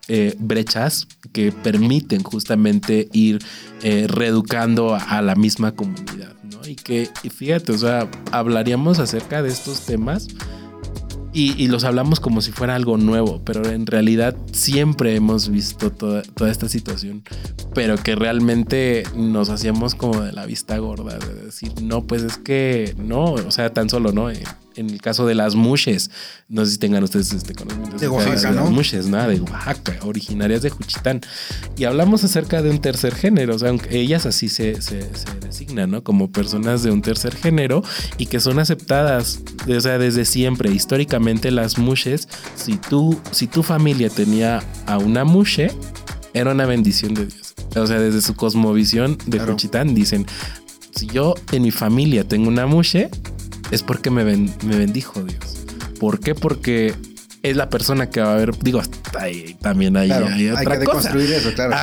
[0.08, 3.40] eh, brechas que permiten justamente ir
[3.82, 6.66] eh, reeducando a, la misma comunidad, ¿no?
[6.66, 10.28] Y que, fíjate, o sea, hablaríamos acerca de estos temas
[11.32, 16.22] y, los hablamos como si fuera algo nuevo, pero en realidad siempre hemos visto toda,
[16.22, 17.24] toda, esta situación,
[17.74, 22.38] pero que realmente nos hacíamos como de la vista gorda, de decir, no, pues es
[22.38, 24.30] que no, o sea, tan solo, ¿no?
[24.30, 24.42] Eh,
[24.76, 26.10] en el caso de las mushes,
[26.48, 27.96] no sé si tengan ustedes este conocimiento.
[27.96, 28.62] De Oaxaca, ¿no?
[28.62, 29.26] Las mushes, ¿no?
[29.26, 31.20] De Oaxaca, originarias de Juchitán.
[31.76, 35.08] Y hablamos acerca de un tercer género, o sea, ellas así se, se,
[35.40, 36.04] designan, ¿no?
[36.04, 37.82] Como personas de un tercer género
[38.18, 40.70] y que son aceptadas, o sea, desde siempre.
[40.70, 45.70] Históricamente las mushes, si tú, si tu familia tenía a una mushe,
[46.34, 47.54] era una bendición de Dios.
[47.74, 50.26] O sea, desde su cosmovisión de Juchitán dicen,
[50.94, 53.10] si yo en mi familia tengo una mushe,
[53.70, 55.64] es porque me, me bendijo Dios.
[55.98, 56.34] ¿Por qué?
[56.34, 56.94] Porque
[57.42, 58.80] es la persona que va a ver, digo,
[59.60, 61.16] también hay, hay otra hay que cosa.
[61.16, 61.74] eso, claro.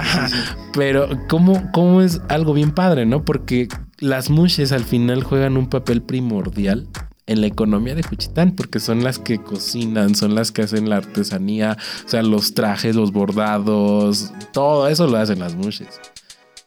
[0.74, 3.24] Pero ¿cómo, cómo es algo bien padre, ¿no?
[3.24, 3.68] Porque
[4.00, 6.88] las mushes al final juegan un papel primordial
[7.26, 10.98] en la economía de Juchitán, porque son las que cocinan, son las que hacen la
[10.98, 16.02] artesanía, o sea, los trajes, los bordados, todo eso lo hacen las mushes.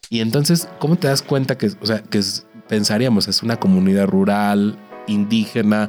[0.09, 2.23] Y entonces, ¿cómo te das cuenta que, o sea, que
[2.69, 5.89] pensaríamos, es una comunidad rural, indígena,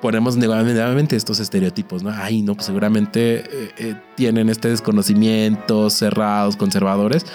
[0.00, 2.10] ponemos nuevamente estos estereotipos, ¿no?
[2.10, 7.26] Ay, no, pues seguramente eh, eh, tienen este desconocimiento, cerrados, conservadores,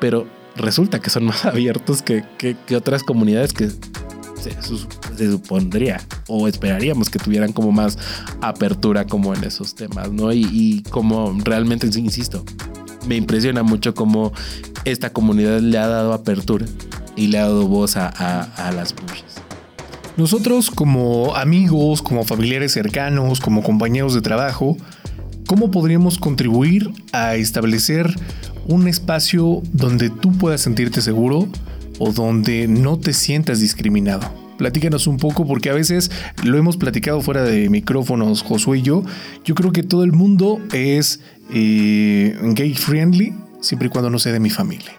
[0.00, 2.24] pero resulta que son más abiertos que,
[2.76, 7.96] otras comunidades que se, supondría o esperaríamos que tuvieran como más
[8.40, 10.32] apertura como en esos temas, ¿no?
[10.32, 12.44] Y, como realmente, insisto,
[13.06, 14.32] me impresiona mucho cómo
[14.84, 16.66] esta comunidad le ha dado apertura
[17.14, 19.31] y le ha dado voz a, a las buches.
[20.16, 24.76] Nosotros como amigos, como familiares cercanos, como compañeros de trabajo,
[25.46, 28.14] ¿cómo podríamos contribuir a establecer
[28.66, 31.48] un espacio donde tú puedas sentirte seguro
[31.98, 34.30] o donde no te sientas discriminado?
[34.58, 36.10] Platícanos un poco porque a veces
[36.44, 39.02] lo hemos platicado fuera de micrófonos, Josué y yo.
[39.46, 41.20] Yo creo que todo el mundo es
[41.54, 44.92] eh, gay friendly siempre y cuando no sea de mi familia.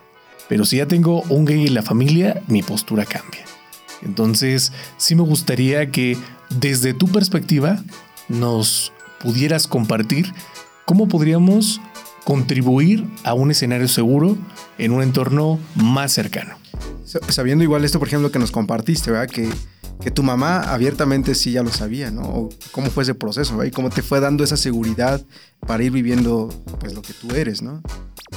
[0.50, 3.53] Pero si ya tengo un gay en la familia, mi postura cambia.
[4.06, 6.18] Entonces, sí me gustaría que
[6.50, 7.82] desde tu perspectiva
[8.30, 10.34] nos pudieras compartir
[10.86, 11.82] cómo podríamos
[12.26, 14.38] contribuir a un escenario seguro
[14.78, 16.56] en un entorno más cercano.
[17.30, 19.30] Sabiendo igual esto, por ejemplo, que nos compartiste, ¿verdad?
[19.30, 19.50] Que,
[20.02, 22.50] que tu mamá abiertamente sí ya lo sabía, ¿no?
[22.72, 23.72] ¿Cómo fue ese proceso, ¿verdad?
[23.72, 25.24] Y cómo te fue dando esa seguridad
[25.68, 27.82] para ir viviendo, pues, lo que tú eres, ¿no?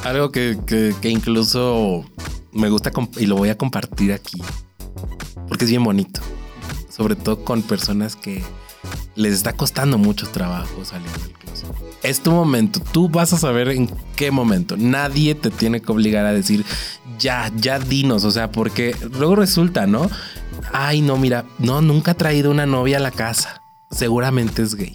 [0.04, 2.04] Algo que, que incluso
[2.52, 4.42] me gusta y lo voy a compartir aquí
[5.48, 6.20] porque es bien bonito.
[6.88, 8.42] Sobre todo con personas que
[9.14, 11.68] les está costando mucho trabajo salir del closet.
[12.02, 14.76] Es tu momento, tú vas a saber en qué momento.
[14.76, 16.64] Nadie te tiene que obligar a decir,
[17.18, 20.08] ya, ya dinos, o sea, porque luego resulta, ¿no?
[20.72, 23.65] Ay, no, mira, no, nunca ha traído una novia a la casa
[23.96, 24.94] seguramente es gay.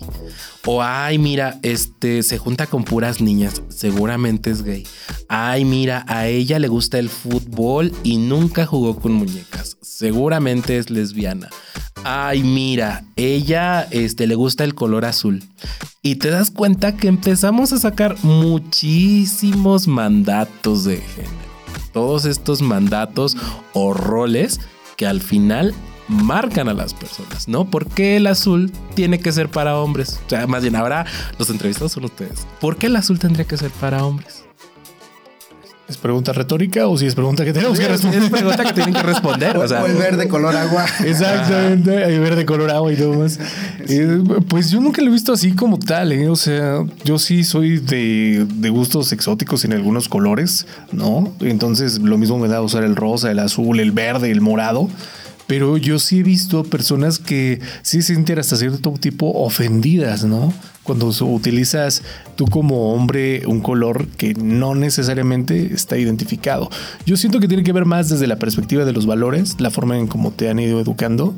[0.66, 4.86] O ay, mira, este se junta con puras niñas, seguramente es gay.
[5.28, 10.90] Ay, mira, a ella le gusta el fútbol y nunca jugó con muñecas, seguramente es
[10.90, 11.50] lesbiana.
[12.04, 15.44] Ay, mira, ella este le gusta el color azul.
[16.04, 21.52] Y te das cuenta que empezamos a sacar muchísimos mandatos de género.
[21.94, 23.36] Todos estos mandatos
[23.74, 24.60] o roles
[24.96, 25.76] que al final
[26.12, 27.65] marcan a las personas, ¿no?
[27.65, 30.19] ¿Por qué el azul tiene que ser para hombres?
[30.26, 31.06] O sea, más bien ahora
[31.39, 32.45] los entrevistados son ustedes.
[32.60, 34.43] ¿Por qué el azul tendría que ser para hombres?
[35.88, 38.24] ¿Es pregunta retórica o si es pregunta que tenemos que responder?
[38.24, 39.58] Es pregunta que tienen que responder.
[39.58, 40.86] O, sea, el verde color agua.
[41.06, 43.38] Exactamente, hay verde color agua y todo más.
[43.89, 46.30] Eh, pues yo nunca lo he visto así como tal, ¿eh?
[46.30, 51.34] O sea, yo sí soy de, de, gustos exóticos en algunos colores, ¿no?
[51.41, 54.88] Entonces lo mismo me da usar el rosa, el azul, el verde, el morado
[55.52, 60.54] pero yo sí he visto personas que sí se sienten hasta cierto tipo ofendidas, ¿no?
[60.84, 62.04] Cuando utilizas
[62.38, 66.70] tú como hombre un color que no necesariamente está identificado.
[67.06, 69.98] Yo siento que tiene que ver más desde la perspectiva de los valores, la forma
[69.98, 71.36] en cómo te han ido educando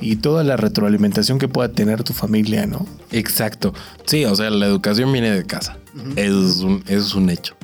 [0.00, 2.84] y toda la retroalimentación que pueda tener tu familia, ¿no?
[3.12, 3.74] Exacto.
[4.06, 5.78] Sí, o sea, la educación viene de casa.
[6.16, 7.54] es, un, es un hecho.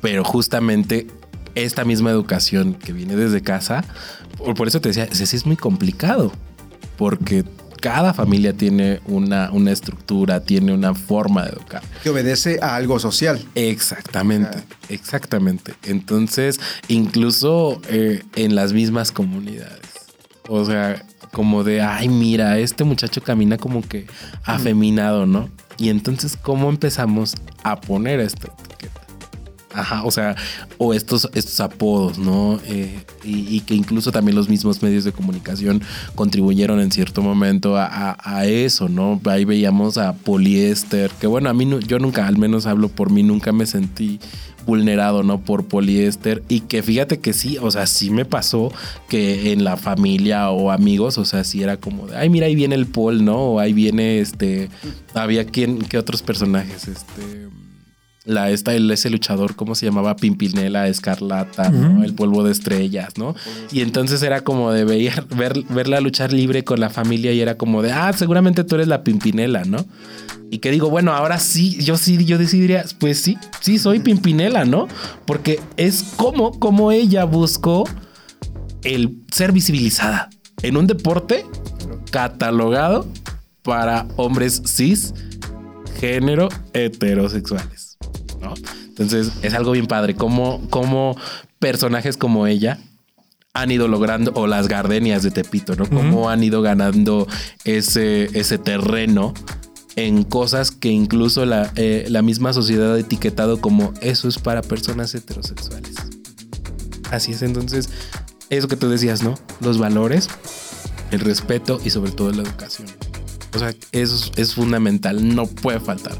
[0.00, 1.08] Pero justamente
[1.54, 3.84] esta misma educación que viene desde casa
[4.54, 6.32] por eso te decía, sí es muy complicado,
[6.96, 7.44] porque
[7.80, 11.82] cada familia tiene una, una estructura, tiene una forma de educar.
[12.02, 13.44] Que obedece a algo social.
[13.54, 15.74] Exactamente, exactamente.
[15.84, 19.80] Entonces, incluso eh, en las mismas comunidades.
[20.48, 24.06] O sea, como de, ay, mira, este muchacho camina como que
[24.44, 25.50] afeminado, ¿no?
[25.78, 28.73] Y entonces, ¿cómo empezamos a poner etiqueta?
[29.74, 30.36] Ajá, o sea,
[30.78, 32.60] o estos, estos apodos, ¿no?
[32.66, 35.82] Eh, y, que incluso también los mismos medios de comunicación
[36.14, 39.20] contribuyeron en cierto momento a, eso, ¿no?
[39.24, 43.22] Ahí veíamos a poliéster, que bueno, a mí yo nunca, al menos hablo por mí,
[43.22, 44.20] nunca me sentí
[44.64, 45.40] vulnerado, ¿no?
[45.40, 46.42] Por poliéster.
[46.48, 48.72] Y que fíjate que sí, o sea, sí me pasó
[49.08, 52.54] que en la familia o amigos, o sea, sí era como de, ay, mira, ahí
[52.54, 53.36] viene el Paul, ¿no?
[53.36, 54.68] O ahí viene este.
[55.14, 56.88] Había quien, ¿qué otros personajes?
[56.88, 57.63] Este.
[58.24, 60.16] La, esta, el, ese luchador, ¿cómo se llamaba?
[60.16, 61.70] Pimpinela, Escarlata,
[62.02, 63.34] El polvo de estrellas, ¿no?
[63.70, 67.58] Y entonces era como de ver, ver, verla luchar libre con la familia y era
[67.58, 69.84] como de, ah, seguramente tú eres la Pimpinela, ¿no?
[70.50, 74.64] Y que digo, bueno, ahora sí, yo sí, yo decidiría, pues sí, sí, soy Pimpinela,
[74.64, 74.88] ¿no?
[75.26, 77.84] Porque es como, como ella buscó
[78.84, 80.30] el ser visibilizada
[80.62, 81.44] en un deporte
[82.10, 83.06] catalogado
[83.62, 85.12] para hombres cis,
[85.98, 87.83] género, heterosexuales,
[88.44, 88.54] ¿no?
[88.86, 91.16] Entonces es algo bien padre, como, como
[91.58, 92.78] personajes como ella
[93.54, 95.88] han ido logrando, o las gardenias de Tepito, ¿no?
[95.88, 97.28] Cómo han ido ganando
[97.64, 99.32] ese, ese terreno
[99.94, 104.60] en cosas que incluso la, eh, la misma sociedad ha etiquetado como eso es para
[104.60, 105.94] personas heterosexuales.
[107.12, 107.90] Así es, entonces,
[108.50, 109.34] eso que tú decías, ¿no?
[109.60, 110.28] Los valores,
[111.12, 112.88] el respeto y sobre todo la educación.
[113.54, 116.18] O sea, eso es fundamental, no puede faltar.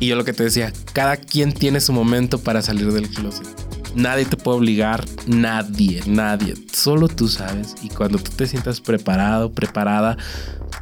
[0.00, 3.46] Y yo lo que te decía, cada quien tiene su momento para salir del closet.
[3.94, 6.54] Nadie te puede obligar, nadie, nadie.
[6.72, 7.74] Solo tú sabes.
[7.82, 10.16] Y cuando tú te sientas preparado, preparada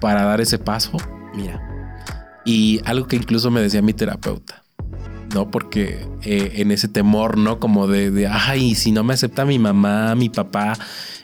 [0.01, 0.99] para dar ese paso,
[1.35, 1.61] mira,
[2.45, 4.65] y algo que incluso me decía mi terapeuta,
[5.35, 5.51] ¿no?
[5.51, 7.59] Porque eh, en ese temor, ¿no?
[7.59, 10.75] Como de, de, ay, si no me acepta mi mamá, mi papá,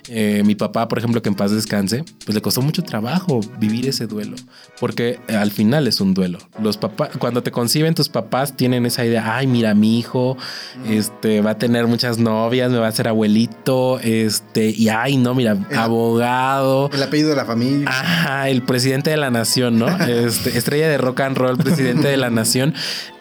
[0.08, 3.88] eh, mi papá, por ejemplo, que en paz descanse, pues le costó mucho trabajo vivir
[3.88, 4.36] ese duelo,
[4.80, 6.38] porque eh, al final es un duelo.
[6.60, 10.36] Los papás, cuando te conciben tus papás tienen esa idea, ay, mira, mi hijo,
[10.88, 15.34] este, va a tener muchas novias, me va a ser abuelito, este, y ay, no,
[15.34, 16.90] mira, abogado.
[16.92, 17.88] El apellido de la familia.
[17.88, 19.86] Ajá, el presidente de la nación, ¿no?
[20.12, 22.74] Este, estrella de rock and roll, presidente de la nación.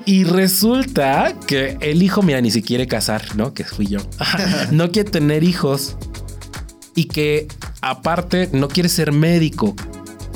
[0.05, 3.53] Y resulta que el hijo, mira, ni se quiere casar, ¿no?
[3.53, 3.99] Que fui yo.
[4.71, 5.95] no quiere tener hijos
[6.95, 7.47] y que
[7.81, 9.75] aparte no quiere ser médico,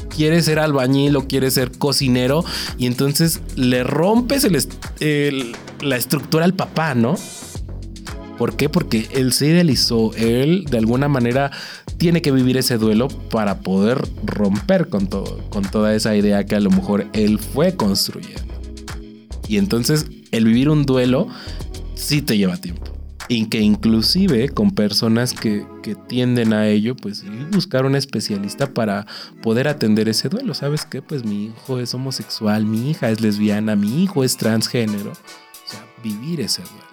[0.10, 2.44] quiere ser albañil o quiere ser cocinero
[2.78, 4.48] y entonces le rompes
[5.82, 7.15] la estructura al papá, ¿no?
[8.38, 8.68] ¿Por qué?
[8.68, 11.52] Porque él se idealizó, él de alguna manera
[11.98, 16.56] tiene que vivir ese duelo para poder romper con todo, con toda esa idea que
[16.56, 18.54] a lo mejor él fue construyendo.
[19.48, 21.28] Y entonces el vivir un duelo
[21.94, 22.94] sí te lleva tiempo
[23.28, 25.66] y que inclusive con personas que,
[26.08, 29.06] tienden a ello, pues buscar un especialista para
[29.44, 30.56] poder atender ese duelo.
[30.56, 31.02] ¿Sabes qué?
[31.02, 35.12] Pues mi hijo es homosexual, mi hija es lesbiana, mi hijo es transgénero.
[35.12, 36.86] O sea, vivir ese duelo.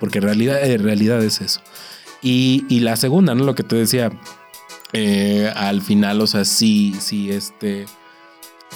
[0.00, 1.60] Porque en realidad, en realidad es eso.
[2.20, 3.44] Y, la segunda, ¿no?
[3.44, 4.10] Lo que te decía,
[4.92, 7.86] eh, al final, o sea, sí, sí, este,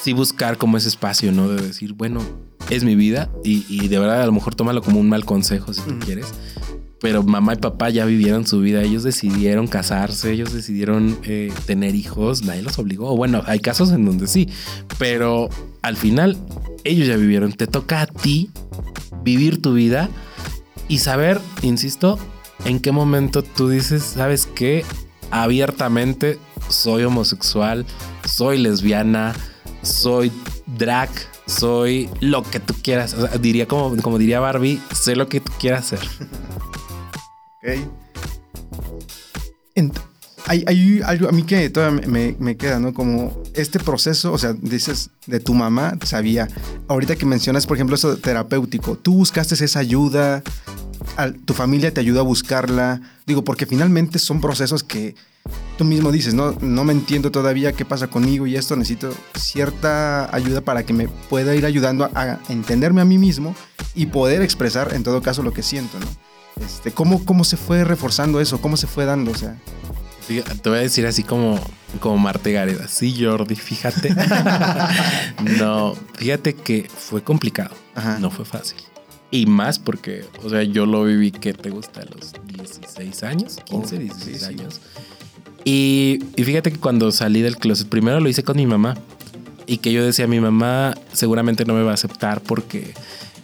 [0.01, 1.49] sí buscar como ese espacio, ¿no?
[1.49, 2.21] De decir, bueno,
[2.71, 5.83] es mi vida y, de verdad a lo mejor tómalo como un mal consejo si
[5.83, 6.33] tú quieres
[7.03, 11.97] pero mamá y papá ya vivieron su vida, ellos decidieron casarse, ellos decidieron eh, tener
[11.97, 13.17] hijos, nadie los obligó.
[13.17, 14.49] Bueno, hay casos en donde sí,
[14.99, 15.49] pero
[15.83, 16.39] al final
[16.85, 17.53] ellos ya vivieron.
[17.55, 18.51] Te toca a ti
[19.25, 20.11] vivir tu vida
[20.87, 22.21] y saber, insisto,
[22.65, 24.85] en qué momento tú dices, ¿sabes qué?
[25.33, 26.39] Abiertamente
[26.69, 27.85] soy homosexual,
[28.25, 29.35] soy lesbiana,
[29.83, 30.31] soy
[30.79, 31.11] drag,
[31.47, 33.17] soy lo que tú quieras.
[33.41, 35.95] diría como, como diría Barbie, sé lo que tú quieras
[37.63, 37.89] hacer.
[40.47, 42.93] hay, algo a mí que todavía me, queda, ¿no?
[42.93, 46.49] Como este proceso, o sea, dices de tu mamá, sabía.
[46.89, 50.43] Ahorita que mencionas, por ejemplo, eso terapéutico, tú buscaste esa ayuda,
[51.45, 53.01] tu familia te ayudó a buscarla.
[53.27, 55.15] Digo, porque finalmente son procesos que
[55.77, 60.35] tú mismo dices, no, no me entiendo todavía qué pasa conmigo y esto necesito cierta
[60.35, 63.55] ayuda para que me pueda ir ayudando a entenderme a mí mismo
[63.95, 66.07] y poder expresar en todo caso lo que siento, ¿no?
[66.61, 68.61] Este, ¿cómo, ¿Cómo se fue reforzando eso?
[68.61, 69.33] ¿Cómo se fue dando?
[69.33, 69.57] O sea.
[70.27, 71.59] te voy a decir así como,
[72.01, 72.89] como Marte Gareda.
[72.89, 74.15] Sí, Jordi, fíjate.
[75.59, 77.75] no, fíjate que fue complicado.
[78.21, 78.79] No fue fácil.
[79.31, 83.57] Y más porque, o sea, yo lo viví que te gusta a los 16 años,
[83.65, 84.81] 15, 16 años.
[85.65, 88.97] Y, y, fíjate que cuando salí del closet, primero lo hice con mi mamá.
[89.67, 92.93] Y que yo decía, mi mamá seguramente no me va a aceptar porque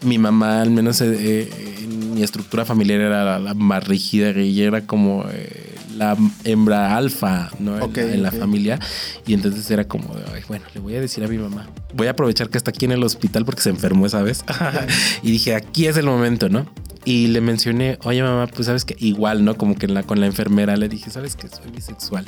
[0.03, 4.61] mi mamá, al menos eh, eh, en mi estructura familiar, era la, más rígida y
[4.61, 7.79] era como eh, la hembra alfa, ¿no?
[8.15, 8.79] En- la familia.
[9.27, 11.69] Y entonces era como, de, "Ay, bueno, le voy a decir a mi mamá.
[11.95, 14.45] Voy a aprovechar que está aquí en el hospital porque se enfermó esa vez.
[15.23, 16.67] y dije, aquí es el momento, ¿no?
[17.05, 19.57] Y le mencioné, oye mamá, pues sabes que igual, ¿no?
[19.57, 22.25] Como que en la, con la enfermera le dije, ¿sabes que soy bisexual?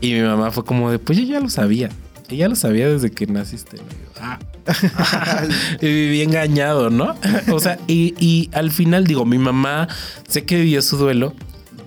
[0.00, 1.88] Y mi mamá fue como de, pues yo ya lo sabía.
[2.32, 3.78] Ella lo sabía desde que naciste.
[4.20, 4.38] ah.
[5.80, 7.16] y viví engañado, ¿no?
[7.52, 9.88] o sea, y, y al final digo, mi mamá
[10.28, 11.34] sé que vivió su duelo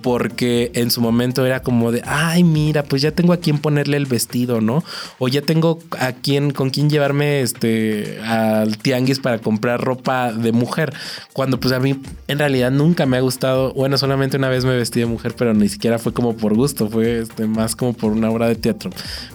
[0.06, 3.96] porque en su momento era como de, ay, mira, pues ya tengo a quien ponerle
[3.96, 4.84] el vestido, ¿no?
[5.18, 10.52] O ya tengo a quien, con quien llevarme este al tianguis para comprar ropa de
[10.52, 10.94] mujer.
[11.32, 14.76] Cuando pues a mí en realidad nunca me ha gustado, bueno, solamente una vez me
[14.76, 18.12] vestí de mujer, pero ni siquiera fue como por gusto, fue este, más como por
[18.12, 18.92] una obra de teatro.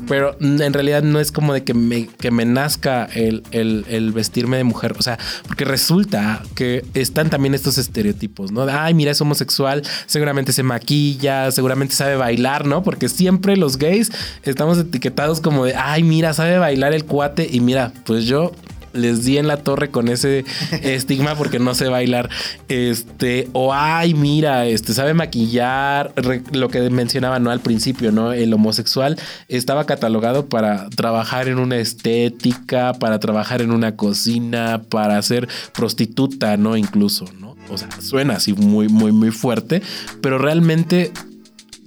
[0.08, 4.56] Pero en realidad no es como de que me, que me nazca el, el- vestirme
[4.56, 8.62] de mujer, o sea, porque resulta que están también estos estereotipos, ¿no?
[8.70, 12.84] Ay, mira, es homosexual, seguramente se maquilla, seguramente sabe bailar, ¿no?
[12.84, 14.12] Porque siempre los gays
[14.43, 18.51] estamos etiquetados como de, ay, mira, sabe bailar el cuate y mira, pues yo
[18.93, 20.43] les di en la torre con ese
[20.84, 22.30] estigma porque no sé bailar.
[22.68, 28.34] Este, o ay, mira, este sabe maquillar, re- lo que mencionaba no al principio, ¿no?
[28.34, 35.22] El homosexual estaba catalogado para trabajar en una estética, para trabajar en una cocina, para
[35.22, 36.76] ser prostituta, ¿no?
[36.76, 37.51] Incluso, ¿no?
[37.70, 39.82] O sea, suena así muy, muy, muy fuerte,
[40.22, 41.12] pero realmente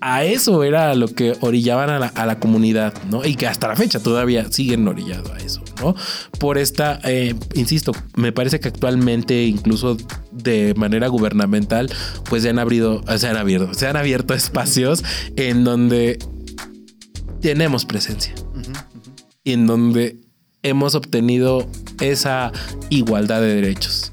[0.00, 3.24] a eso era lo que orillaban a la, a la comunidad, ¿no?
[3.24, 5.94] Y que hasta la fecha todavía siguen orillado a eso, ¿no?
[6.38, 9.96] Por esta, eh, insisto, me parece que actualmente, incluso
[10.30, 11.90] de manera gubernamental,
[12.28, 15.02] pues se han abrido, se han abierto, se han abierto espacios
[15.36, 16.18] en donde
[17.40, 18.34] tenemos presencia
[19.42, 20.18] y en donde
[20.62, 21.66] hemos obtenido
[22.00, 22.52] esa
[22.90, 24.12] igualdad de derechos.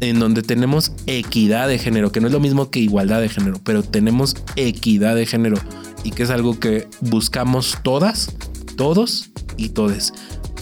[0.00, 3.60] En donde tenemos equidad de género, que no es lo mismo que igualdad de género,
[3.64, 5.56] pero tenemos equidad de género
[6.04, 8.34] y que es algo que buscamos todas,
[8.76, 10.12] todos y todes.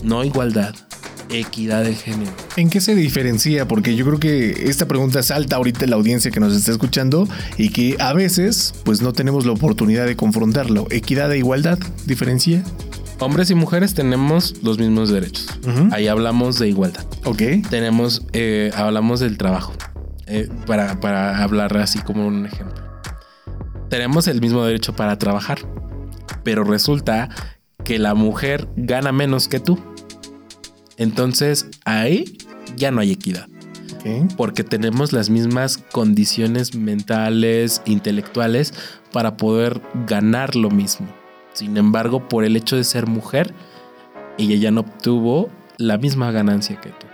[0.02, 0.74] No igualdad,
[1.30, 2.32] equidad de género.
[2.56, 3.66] ¿En qué se diferencia?
[3.66, 7.28] Porque yo creo que esta pregunta salta ahorita en la audiencia que nos está escuchando
[7.58, 10.86] y que a veces pues no tenemos la oportunidad de confrontarlo.
[10.90, 12.62] Equidad e igualdad, diferencia.
[13.20, 15.46] Hombres y mujeres tenemos los mismos derechos.
[15.66, 15.88] Ujú.
[15.92, 17.04] Ahí hablamos de igualdad.
[17.24, 17.42] Ok.
[17.70, 19.72] tenemos, eh, hablamos del trabajo,
[20.26, 22.82] eh, para, para hablar así como un ejemplo.
[23.88, 25.58] Tenemos el mismo derecho para trabajar,
[26.42, 27.28] pero resulta
[27.84, 29.78] que la mujer gana menos que tú.
[30.96, 32.38] Entonces ahí
[32.76, 33.48] ya no hay equidad,
[34.36, 38.74] porque tenemos las mismas condiciones mentales, intelectuales
[39.12, 41.06] para poder ganar lo mismo.
[41.54, 43.54] Sin embargo, por el hecho de ser mujer,
[44.38, 47.06] ella ya no obtuvo la misma ganancia que tú.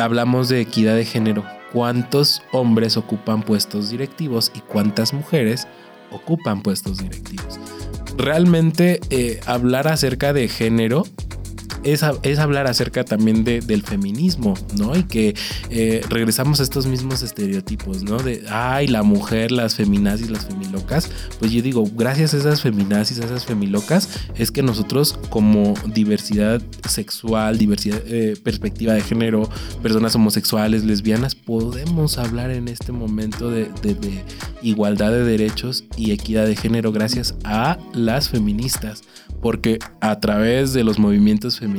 [0.00, 1.44] Hablamos de equidad de género.
[1.72, 5.68] ¿Cuántos hombres ocupan puestos directivos y cuántas mujeres
[6.10, 7.60] ocupan puestos directivos?
[8.16, 11.04] Realmente eh, hablar acerca de género
[11.84, 14.96] es, es hablar acerca también de- del feminismo, ¿no?
[14.96, 15.34] Y que
[15.70, 18.18] eh, regresamos a estos mismos estereotipos, ¿no?
[18.18, 21.10] De, ay, la mujer, las feminazis, las femilocas.
[21.38, 26.60] Pues yo digo, gracias a esas feminazis, a esas femilocas, es que nosotros como diversidad
[26.88, 29.48] sexual, diversidad, eh, perspectiva de género,
[29.82, 34.22] personas homosexuales, lesbianas, podemos hablar en este momento de, de- de
[34.62, 39.02] igualdad de derechos y equidad de género gracias a las feministas
[39.42, 41.73] porque a través de los movimientos feministas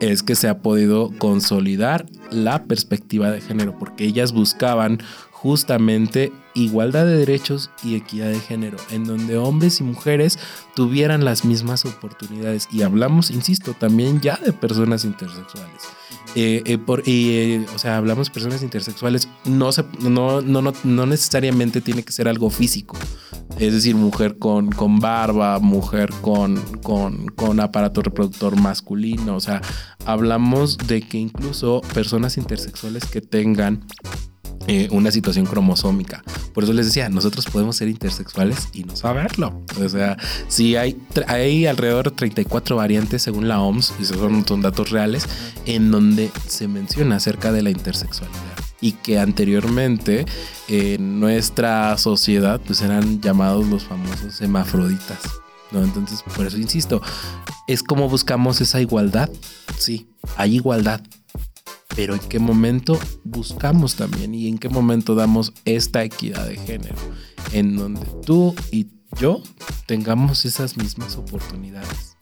[0.00, 4.98] es que se ha podido consolidar la perspectiva de género, porque ellas buscaban
[5.30, 10.38] justamente igualdad de derechos y equidad de género, en donde hombres y mujeres
[10.74, 12.68] tuvieran las mismas oportunidades.
[12.72, 15.82] Y hablamos, insisto, también ya de personas intersexuales.
[16.36, 19.70] Eh, eh, por- y, eh, o sea, hablamos de personas intersexuales, no,
[20.00, 22.96] no, no, no, no necesariamente tiene que ser algo físico.
[23.58, 29.36] Es decir, mujer con, con barba, mujer con, con, con aparato reproductor masculino.
[29.36, 29.60] O sea,
[30.06, 33.86] hablamos de que incluso personas intersexuales que tengan
[34.66, 36.24] eh, una situación cromosómica.
[36.54, 39.62] Por eso les decía, nosotros podemos ser intersexuales y no saberlo.
[39.78, 40.16] O sea,
[40.48, 44.90] si hay, hay alrededor de 34 variantes según la OMS, y esos son, son datos
[44.90, 45.28] reales,
[45.66, 48.40] en donde se menciona acerca de la intersexualidad.
[48.80, 50.24] Y que anteriormente
[50.68, 55.18] en nuestra sociedad pues eran llamados los famosos hemafroditas.
[55.72, 55.82] ¿no?
[55.82, 57.02] Entonces, por eso insisto,
[57.66, 59.28] es como buscamos esa igualdad.
[59.78, 60.06] Sí,
[60.36, 61.02] hay igualdad,
[61.96, 66.96] pero en qué momento buscamos también y en qué momento damos esta equidad de género,
[67.52, 68.88] en donde tú y
[69.20, 69.42] yo
[69.86, 72.16] tengamos esas mismas oportunidades.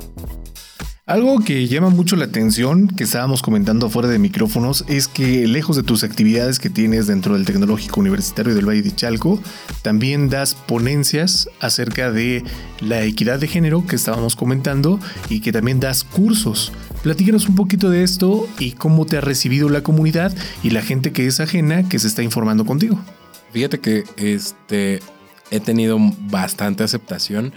[1.04, 5.74] Algo que llama mucho la atención, que estábamos comentando fuera de micrófonos, es que lejos
[5.74, 9.40] de tus actividades que tienes dentro del Tecnológico Universitario del Valle de Chalco,
[9.82, 12.44] también das ponencias acerca de
[12.80, 16.72] la equidad de género que estábamos comentando y que también das cursos.
[17.02, 20.32] Platícanos un poquito de esto y cómo te ha recibido la comunidad
[20.62, 23.00] y la gente que es ajena que se está informando contigo.
[23.52, 25.00] Fíjate que este
[25.50, 25.98] he tenido
[26.30, 27.52] bastante aceptación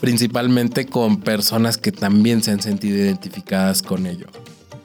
[0.00, 4.26] principalmente con personas que también se han sentido identificadas con ello.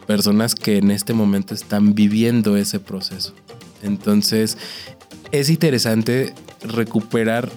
[0.05, 3.34] Personas que en este momento están viviendo ese proceso.
[3.82, 4.57] Entonces,
[5.32, 7.51] es interesante recuperar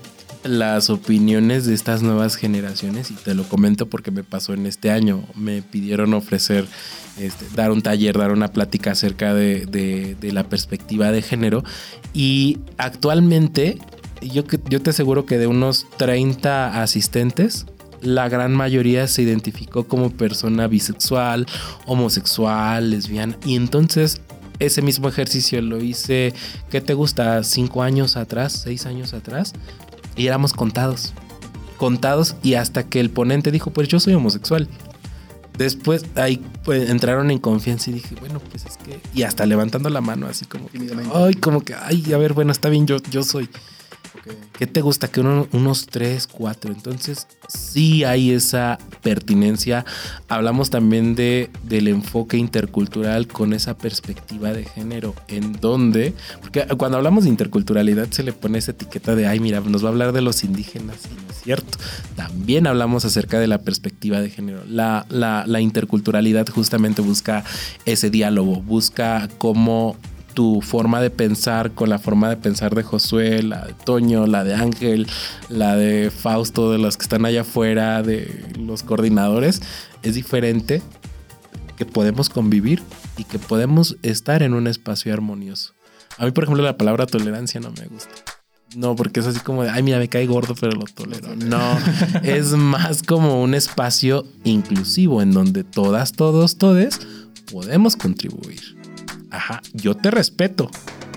[0.45, 4.91] las opiniones de estas nuevas generaciones y te lo comento porque me pasó en este
[4.91, 5.25] año.
[5.35, 6.67] Me pidieron ofrecer,
[7.19, 11.65] este, dar un taller, dar una plática acerca de, la perspectiva de género
[12.13, 13.79] y actualmente
[14.21, 17.67] yo, yo te aseguro que de unos 30 asistentes,
[18.01, 21.47] la gran mayoría se identificó como persona bisexual,
[21.87, 23.39] homosexual, lesbiana.
[23.45, 24.21] Y entonces
[24.59, 26.33] ese mismo ejercicio lo hice,
[26.71, 27.43] ¿qué te gusta?
[27.43, 28.53] ¿Cinco años atrás?
[28.53, 29.53] ¿Seis años atrás?
[30.17, 31.13] Y éramos contados.
[31.77, 34.69] Contados y hasta que el ponente dijo, pues yo soy homosexual.
[35.59, 39.01] Después ahí pues, entraron en confianza y dije, bueno, pues es que...
[39.15, 40.69] Y hasta levantando la mano así como...
[41.15, 43.49] ay, como que, ay, a ver, bueno, está bien, yo, yo soy.
[44.57, 45.09] ¿Qué te gusta?
[45.09, 46.73] Que unos tres, cuatro.
[46.73, 49.85] Entonces, sí hay esa pertinencia.
[50.29, 56.97] Hablamos también de, del enfoque intercultural con esa perspectiva de género, en donde, porque cuando
[56.99, 60.13] hablamos de interculturalidad se le pone esa etiqueta de, ay, mira, nos va a hablar
[60.13, 61.79] de los indígenas, y no es cierto.
[62.17, 64.63] También hablamos acerca de la perspectiva de género.
[64.69, 67.45] La, la, la interculturalidad justamente busca
[67.85, 69.97] ese diálogo, busca cómo
[70.35, 74.45] tu forma de pensar con la forma de pensar de Josué, la de Toño, la
[74.45, 75.07] de Ángel,
[75.49, 79.63] la de Fausto, de los que están allá afuera, de los coordinadores,
[80.03, 80.83] es diferente,
[81.77, 82.83] que podemos convivir
[83.17, 85.73] y que podemos estar en un espacio armonioso.
[86.19, 88.11] A mí, por ejemplo, la palabra tolerancia no me gusta.
[88.77, 91.35] No, porque es así como de, ay, mira, me cae gordo, pero lo tolero.
[91.37, 91.79] No,
[92.23, 97.01] es más como un espacio inclusivo en donde todas, todos, todes
[97.51, 98.84] podemos contribuir
[99.37, 100.71] ajá, yo te respeto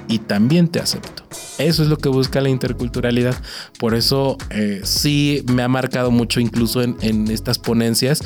[0.07, 1.23] y también te acepto.
[1.57, 3.35] Eso es lo que busca la interculturalidad.
[3.79, 8.21] Por eso eh, sí me ha marcado mucho, incluso en, estas ponencias,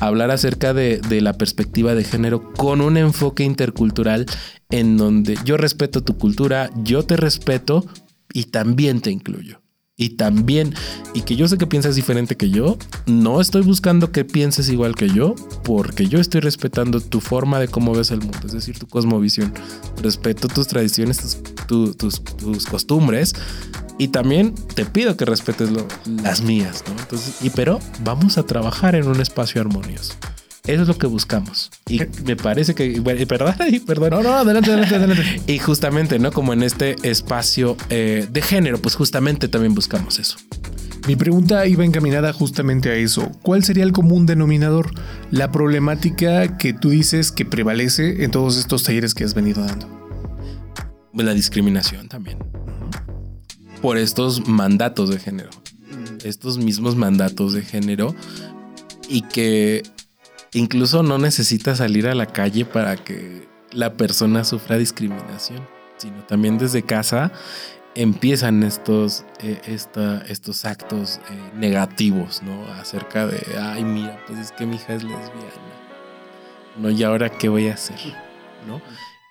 [0.00, 4.26] hablar acerca de, de, la perspectiva de género con un enfoque intercultural
[4.70, 7.84] en donde yo respeto tu cultura, yo te respeto
[8.32, 9.59] y también te incluyo
[10.00, 10.74] y también,
[11.12, 14.94] y que yo sé que piensas diferente que yo, no estoy buscando que pienses igual
[14.94, 18.78] que yo, porque yo estoy respetando tu forma de cómo ves el mundo, es decir,
[18.78, 19.52] tu cosmovisión.
[20.02, 22.18] Respeto tus tradiciones, tus, tus,
[22.64, 23.34] costumbres,
[23.98, 25.68] y también te pido que respetes
[26.22, 26.98] las mías, ¿no?
[26.98, 30.14] Entonces, y pero vamos a trabajar en un espacio armonioso.
[30.66, 31.70] Eso es lo que buscamos.
[31.88, 33.54] Y me parece que, perdón,
[33.86, 34.10] perdón.
[34.10, 35.42] No, no, adelante, adelante, adelante.
[35.52, 36.32] y justamente, ¿no?
[36.32, 40.36] Como en este espacio eh, de género, pues justamente también buscamos eso.
[41.06, 43.32] Mi pregunta iba encaminada justamente a eso.
[43.42, 44.90] ¿Cuál sería el común denominador?
[45.30, 49.88] La problemática que tú dices que prevalece en todos estos talleres que has venido dando.
[51.14, 52.38] La discriminación también.
[53.80, 55.50] Por estos mandatos de género.
[56.22, 58.14] Estos mismos mandatos de género
[59.08, 59.82] y que
[60.52, 65.60] Incluso no necesita salir a la calle para que la persona sufra discriminación,
[65.96, 67.30] sino también desde casa
[67.94, 69.60] empiezan estos, eh,
[70.28, 72.64] estos actos eh, negativos, ¿no?
[72.72, 75.30] Acerca de, ay, mira, pues es que mi hija es lesbiana,
[76.78, 76.90] ¿no?
[76.90, 77.98] Y ahora, ¿qué voy a hacer?
[78.66, 78.80] ¿No?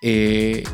[0.02, 0.64] Eh,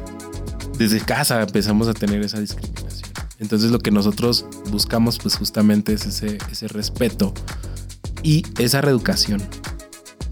[0.78, 3.10] desde casa empezamos a tener esa discriminación.
[3.38, 7.34] Entonces lo que nosotros buscamos, pues justamente es ese, ese respeto
[8.22, 9.42] y esa reeducación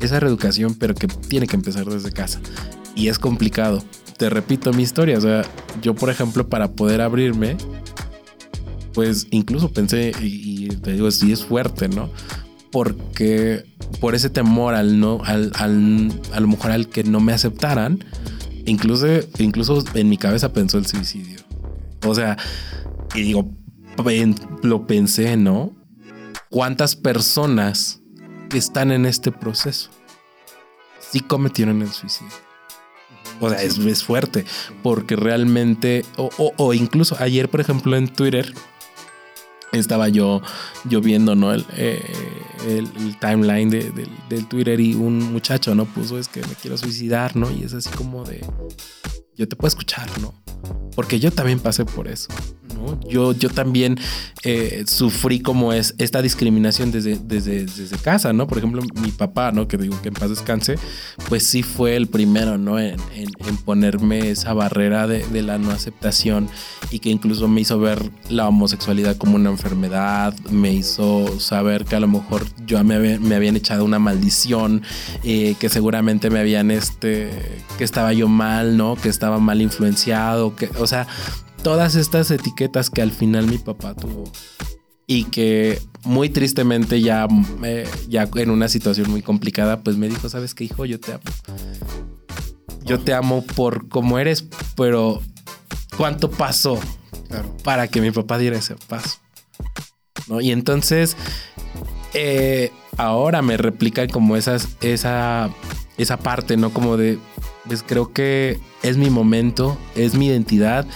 [0.00, 2.40] esa reeducación, pero que tiene que empezar desde casa.
[2.94, 3.82] Y es complicado.
[4.16, 5.18] Te repito mi historia.
[5.18, 5.42] O sea,
[5.82, 7.56] yo, por ejemplo, para poder abrirme,
[8.92, 12.10] pues incluso pensé, y, te digo, sí es fuerte, ¿no?
[12.70, 13.64] Porque
[14.00, 18.04] por ese temor al no, al, al, a lo mejor al que no me aceptaran,
[18.66, 19.06] incluso,
[19.38, 21.40] incluso en mi cabeza pensó el suicidio.
[22.06, 22.36] O sea,
[23.14, 23.50] y digo,
[24.62, 25.72] lo pensé, ¿no?
[26.50, 28.00] ¿Cuántas personas
[28.58, 29.90] están en este proceso
[31.14, 32.32] sí cometieron el suicidio.
[33.40, 34.44] O sea, es, fuerte,
[34.82, 38.52] porque realmente, o, incluso ayer, por ejemplo, en Twitter,
[39.70, 40.42] estaba yo,
[40.84, 41.52] yo viendo, ¿no?
[41.52, 42.02] El, eh,
[43.20, 45.84] timeline de, del Twitter y un muchacho, ¿no?
[45.84, 47.48] Puso, es que me quiero suicidar, ¿no?
[47.50, 48.44] Y es así como de,
[49.36, 50.34] yo te puedo escuchar, ¿no?
[50.94, 52.28] Porque yo también pasé por eso,
[52.74, 53.00] ¿no?
[53.08, 53.98] Yo, yo también
[54.44, 58.46] eh, sufrí como es esta discriminación desde, desde, desde, casa, ¿no?
[58.46, 59.66] Por ejemplo, mi papá, ¿no?
[59.66, 60.76] Que digo que en paz descanse,
[61.28, 62.78] pues sí fue el primero, ¿no?
[62.78, 66.48] En, en, ponerme esa barrera de, de, la no aceptación
[66.90, 71.96] y que incluso me hizo ver la homosexualidad como una enfermedad, me hizo saber que
[71.96, 74.82] a lo mejor yo me, me habían echado una maldición,
[75.24, 77.30] eh, que seguramente me habían, este,
[77.78, 78.96] que estaba yo mal, ¿no?
[78.96, 81.06] Que mal influenciado, que, o sea,
[81.62, 84.24] todas estas etiquetas que al final mi papá tuvo
[85.06, 87.26] y que muy tristemente ya,
[87.62, 90.84] eh, ya en una situación muy complicada, pues me dijo, ¿sabes qué, hijo?
[90.84, 91.22] Yo te amo.
[92.84, 94.46] Yo te amo por cómo eres,
[94.76, 95.22] pero
[95.96, 96.78] ¿cuánto pasó
[97.62, 99.18] para que mi papá diera ese paso?
[100.28, 100.40] ¿No?
[100.40, 101.16] Y entonces,
[102.12, 105.50] eh, ahora me replican como esas, esa,
[105.96, 106.70] esa parte, ¿no?
[106.70, 107.18] Como de,
[107.66, 110.86] pues creo que es mi momento, es mi identidad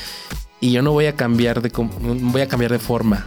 [0.60, 3.26] y yo no voy a cambiar de voy a cambiar de forma.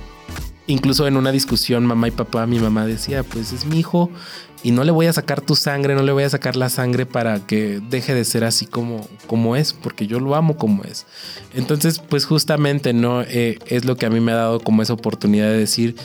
[0.68, 4.10] Incluso en una discusión mamá y papá, mi mamá decía, pues es mi hijo
[4.64, 7.06] y no le voy a sacar tu sangre, no le voy a sacar la sangre
[7.06, 11.06] para que deje de ser así como, como es, porque yo lo amo como es.
[11.54, 14.94] Entonces, pues justamente no eh, es lo que a mí me ha dado como esa
[14.94, 15.96] oportunidad de decir,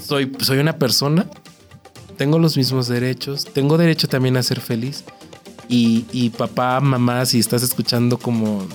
[0.00, 1.26] soy, soy una persona,
[2.16, 5.04] tengo los mismos derechos, tengo derecho también a ser feliz.
[5.68, 8.66] Y, papá, mamá, si estás escuchando como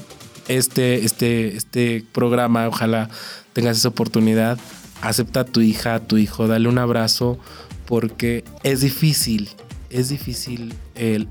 [0.48, 3.10] este, este, este programa, ojalá
[3.54, 4.60] tengas esa oportunidad,
[5.02, 7.40] acepta a tu hija, a tu hijo, dale un abrazo,
[7.86, 9.50] porque es difícil,
[9.90, 11.28] es difícil el,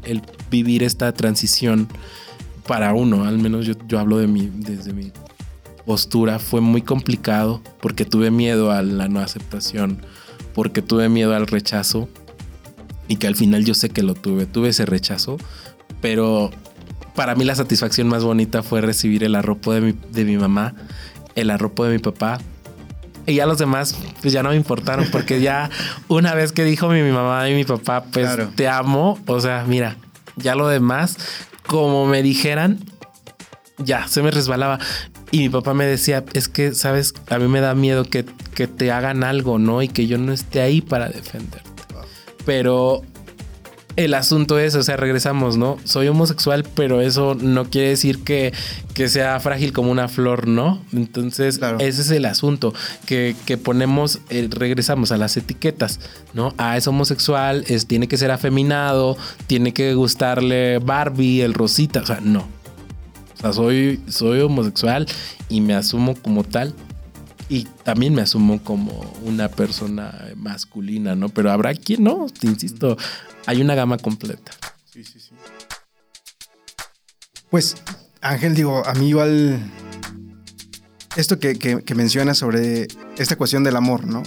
[0.51, 1.89] vivir esta transición
[2.67, 5.13] para uno, al menos yo, yo hablo de mí, desde mi
[5.87, 10.03] postura, fue muy complicado porque tuve miedo a la no aceptación,
[10.55, 12.09] porque tuve miedo al rechazo
[13.09, 15.39] y que al final yo sé que lo tuve, tuve ese rechazo,
[16.01, 16.51] pero
[17.15, 20.75] para mí la satisfacción más bonita fue recibir el arropo de mi, de mi mamá,
[21.35, 22.39] el arropo de mi papá.
[23.27, 25.71] Y ya los demás, pues ya no me importaron, porque ya
[26.07, 29.97] una vez que dijo mi, mamá y mi papá, pues te amo, o sea, mira,
[30.37, 31.17] ya lo demás,
[31.67, 32.79] como me dijeran,
[33.79, 34.79] ya se me resbalaba.
[35.31, 38.67] Y mi papá me decía, es que, sabes, a mí me da miedo que, que
[38.67, 39.83] te hagan algo, ¿no?
[39.83, 41.68] Y que yo no esté ahí para defenderte.
[42.49, 43.03] Pero
[43.97, 45.77] el asunto es, o sea, regresamos, ¿no?
[45.85, 48.55] Soy homosexual, pero eso no quiere decir que,
[48.95, 50.83] que sea frágil como una flor, ¿no?
[50.95, 52.73] Entonces, ese es el asunto,
[53.05, 56.01] que, que ponemos, eh, regresamos a las etiquetas,
[56.33, 56.55] ¿no?
[56.57, 62.07] Ah, es homosexual, es, tiene que ser afeminado, tiene que gustarle Barbie, el Rosita, o
[62.07, 62.49] sea, no.
[63.37, 65.07] O sea, soy, soy homosexual
[65.51, 66.75] y me asumo como tal.
[67.49, 68.93] Y también me asumo como
[69.23, 71.31] una persona masculina, ¿no?
[71.31, 72.97] Pero habrá quien no, te insisto,
[73.47, 74.53] hay una gama completa.
[74.85, 75.31] Sí, sí, sí.
[77.51, 77.77] Pues,
[78.21, 79.59] Ángel, digo, a mí igual
[81.17, 84.23] esto que, que, mencionas sobre esta cuestión del amor, ¿no?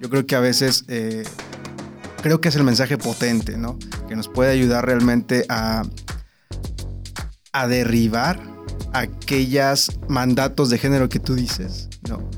[0.00, 1.24] Yo creo que a veces eh,
[2.22, 3.78] creo que es el mensaje potente, ¿no?
[4.08, 5.82] Que nos puede ayudar realmente a,
[7.52, 8.40] a derribar
[8.94, 12.28] aquellos mandatos de género que tú dices, ¿no?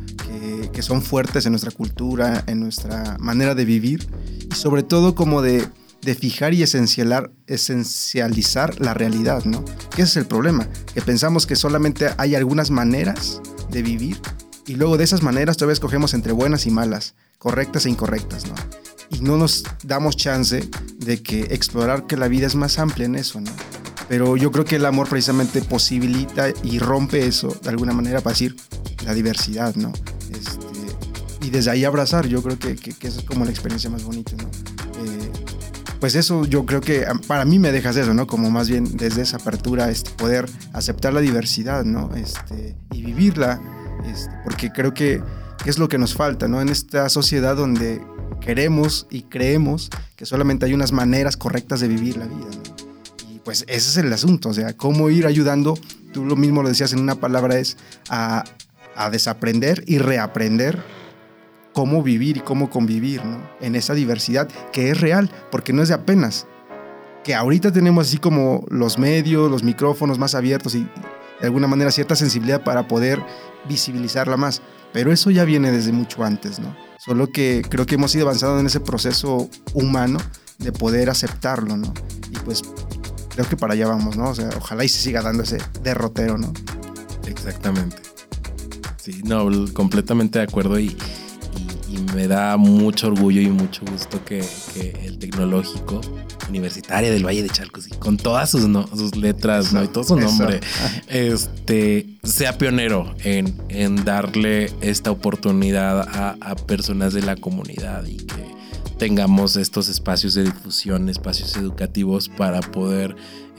[0.72, 4.06] Que, son fuertes en nuestra cultura, en nuestra manera de vivir
[4.50, 5.66] y sobre todo como de
[6.14, 9.64] fijar y esencializar la realidad, ¿no?
[9.94, 13.40] Que ese es el problema, que pensamos que solamente hay algunas maneras
[13.70, 14.20] de vivir
[14.66, 18.54] y luego de esas maneras todavía escogemos entre buenas y malas, correctas e incorrectas, ¿no?
[19.10, 23.14] Y no nos damos chance de que explorar que la vida es más amplia en
[23.14, 23.50] eso, ¿no?
[24.08, 28.32] Pero yo creo que el amor precisamente posibilita y rompe eso de alguna manera para
[28.32, 28.56] decir
[29.04, 29.92] la diversidad, ¿no?
[31.44, 34.02] Y desde ahí abrazar, yo creo que, que, que esa es como la experiencia más
[34.02, 34.50] bonita, ¿no?
[36.04, 38.26] pues eso yo creo que para mí me dejas eso, ¿no?
[38.26, 42.14] Como más bien desde esa apertura, este, poder aceptar la diversidad, ¿no?
[42.14, 43.58] Este, y vivirla,
[44.04, 45.22] este, porque creo que,
[45.64, 46.60] es lo que nos falta, ¿no?
[46.60, 48.02] En esta sociedad donde
[48.42, 53.32] queremos y creemos que solamente hay unas maneras correctas de vivir la vida, ¿no?
[53.34, 55.72] Y pues ese es el asunto, o sea, cómo ir ayudando,
[56.12, 57.78] tú lo mismo lo decías en una palabra, es
[58.10, 58.44] a,
[58.94, 60.84] a desaprender y reaprender
[61.74, 63.42] cómo vivir y cómo convivir ¿no?
[63.60, 66.46] en esa diversidad que es real, porque no es de apenas.
[67.22, 70.88] Que ahorita tenemos así como los medios, los micrófonos más abiertos y
[71.40, 73.20] de alguna manera cierta sensibilidad para poder
[73.68, 74.62] visibilizarla más.
[74.92, 76.76] Pero eso ya viene desde mucho antes, ¿no?
[76.98, 80.18] Solo que creo que hemos ido avanzando en ese proceso humano
[80.58, 81.92] de poder aceptarlo, ¿no?
[82.30, 82.62] Y pues
[83.30, 84.30] creo que para allá vamos, ¿no?
[84.30, 86.52] O sea, ojalá y se siga dando ese derrotero, ¿no?
[87.26, 87.96] Exactamente.
[88.96, 90.96] Sí, no, completamente de acuerdo y,
[92.14, 94.44] me da mucho orgullo y mucho gusto que,
[95.04, 96.00] el tecnológico
[96.48, 99.82] universitario del Valle de Chalco, con todas sus, sus letras ¿no?
[99.82, 100.60] y todo su nombre,
[101.08, 108.16] este, sea pionero en, en darle esta oportunidad a, a personas de la comunidad y
[108.16, 108.54] que
[108.98, 113.16] tengamos estos espacios de difusión, espacios educativos para poder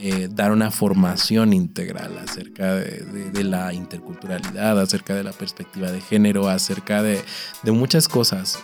[0.07, 6.47] eh, dar una formación integral acerca de, la interculturalidad, acerca de la perspectiva de género,
[6.47, 7.23] acerca de,
[7.63, 8.59] muchas cosas.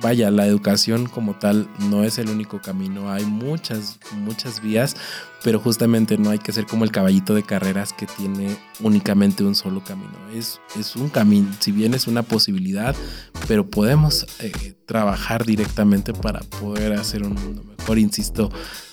[0.00, 4.94] vaya, la educación como tal no es el único camino, hay muchas, muchas vías,
[5.42, 9.54] pero justamente no hay que ser como el caballito de carreras que tiene únicamente un
[9.54, 10.12] solo camino.
[10.34, 12.94] Es, es un camino, si bien es una posibilidad,
[13.48, 18.50] pero podemos eh, trabajar directamente para poder hacer un mundo mejor, insisto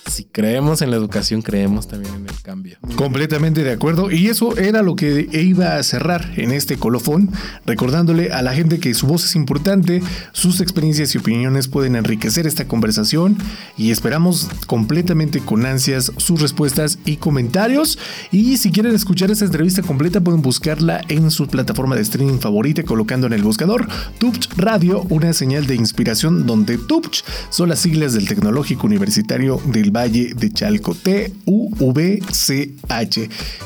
[0.08, 2.78] si creemos en la educación, creemos también en el cambio.
[2.96, 4.10] Completamente de acuerdo.
[4.10, 7.30] Y eso era lo que iba a cerrar en este colofón,
[7.66, 12.46] recordándole a la gente que su voz es importante, sus experiencias y opiniones pueden enriquecer
[12.46, 13.36] esta conversación
[13.76, 17.98] y esperamos completamente con ansias respuestas y comentarios.
[18.32, 22.82] Y si quieren escuchar esta entrevista completa, pueden buscarla en su plataforma de streaming favorita
[22.82, 28.14] colocando en el buscador Tupch Radio, una señal de inspiración donde Tupch son las siglas
[28.14, 31.28] del Tecnológico Universitario del Valle de Chalco, T-U-V-C-H.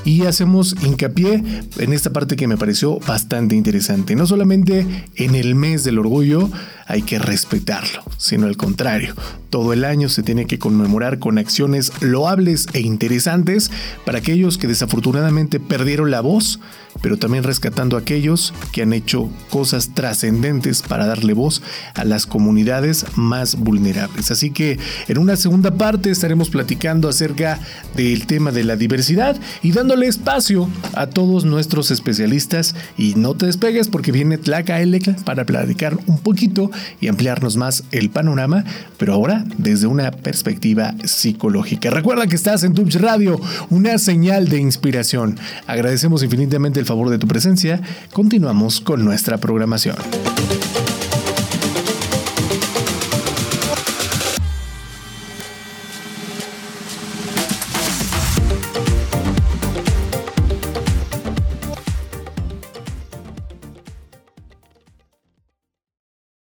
[0.05, 1.43] Y hacemos hincapié
[1.79, 4.15] en esta parte que me pareció bastante interesante.
[4.17, 6.51] No solamente en el mes del orgullo
[6.87, 9.15] hay que respetarlo, sino al contrario,
[9.51, 13.71] todo el año se tiene que conmemorar con acciones loables e interesantes
[14.05, 16.61] para aquellos que desafortunadamente perdieron la voz,
[17.03, 21.63] pero también rescatando a aquellos que han hecho cosas trascendentes para darle voz
[21.95, 24.31] a las comunidades más vulnerables.
[24.31, 24.79] Así que
[25.09, 27.61] en una segunda parte estaremos platicando acerca
[27.97, 33.47] del tema de la diversidad y dándole espacio a todos nuestros especialistas y no te
[33.47, 38.65] despegues porque viene Tlaca Eleca para platicar un poquito y ampliarnos más el panorama,
[38.99, 41.91] pero ahora desde una perspectiva psicológica.
[41.91, 43.41] Recuerda que estás en Tubes Radio,
[43.71, 45.39] una señal de inspiración.
[45.67, 47.81] Agradecemos infinitamente el favor de tu presencia.
[48.13, 49.97] Continuamos con nuestra programación.